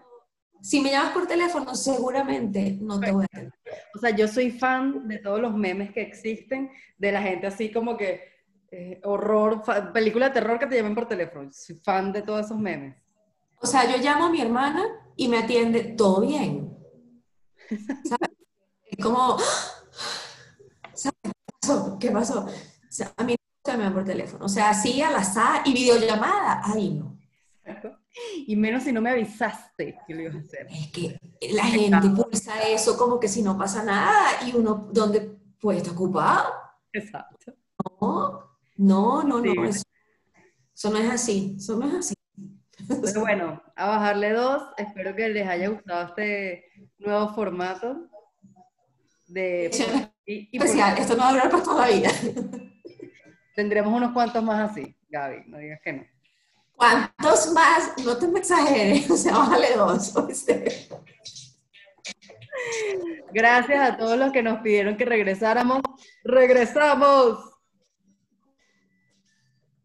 [0.66, 3.54] Si me llamas por teléfono, seguramente no te voy a atender.
[3.94, 7.72] O sea, yo soy fan de todos los memes que existen, de la gente así
[7.72, 8.24] como que
[8.72, 9.62] eh, horror,
[9.94, 11.52] película de terror que te llamen por teléfono.
[11.54, 12.96] Soy fan de todos esos memes.
[13.62, 14.84] O sea, yo llamo a mi hermana
[15.16, 16.76] y me atiende todo bien.
[18.04, 18.32] ¿Sabes?
[18.88, 19.38] Es como,
[20.94, 21.98] ¿sabes qué pasó?
[22.00, 22.46] ¿Qué pasó?
[22.46, 23.36] O sea, a mí
[23.68, 24.46] no me llaman por teléfono.
[24.46, 27.16] O sea, así al azar y videollamada, ahí no.
[28.48, 30.68] Y menos si no me avisaste que lo ibas a hacer.
[30.70, 31.20] Es que
[31.54, 35.38] la gente pulsa eso como que si no pasa nada y uno, ¿dónde?
[35.60, 36.54] Pues está ocupado.
[36.92, 37.54] Exacto.
[38.00, 42.14] No, no, no, no, eso, no es así, eso no es así.
[43.04, 46.66] Pero bueno, a bajarle dos, espero que les haya gustado este
[46.98, 48.10] nuevo formato
[49.28, 49.72] de...
[50.26, 52.10] Y, especial, esto no va a durar para toda la vida.
[53.56, 56.04] Tendremos unos cuantos más así, Gaby, no digas que no.
[56.76, 57.94] ¿Cuántos más?
[58.04, 60.14] No te me exageres, o sea, bájale dos.
[63.34, 65.82] Gracias a todos los que nos pidieron que regresáramos.
[66.24, 67.55] ¡Regresamos!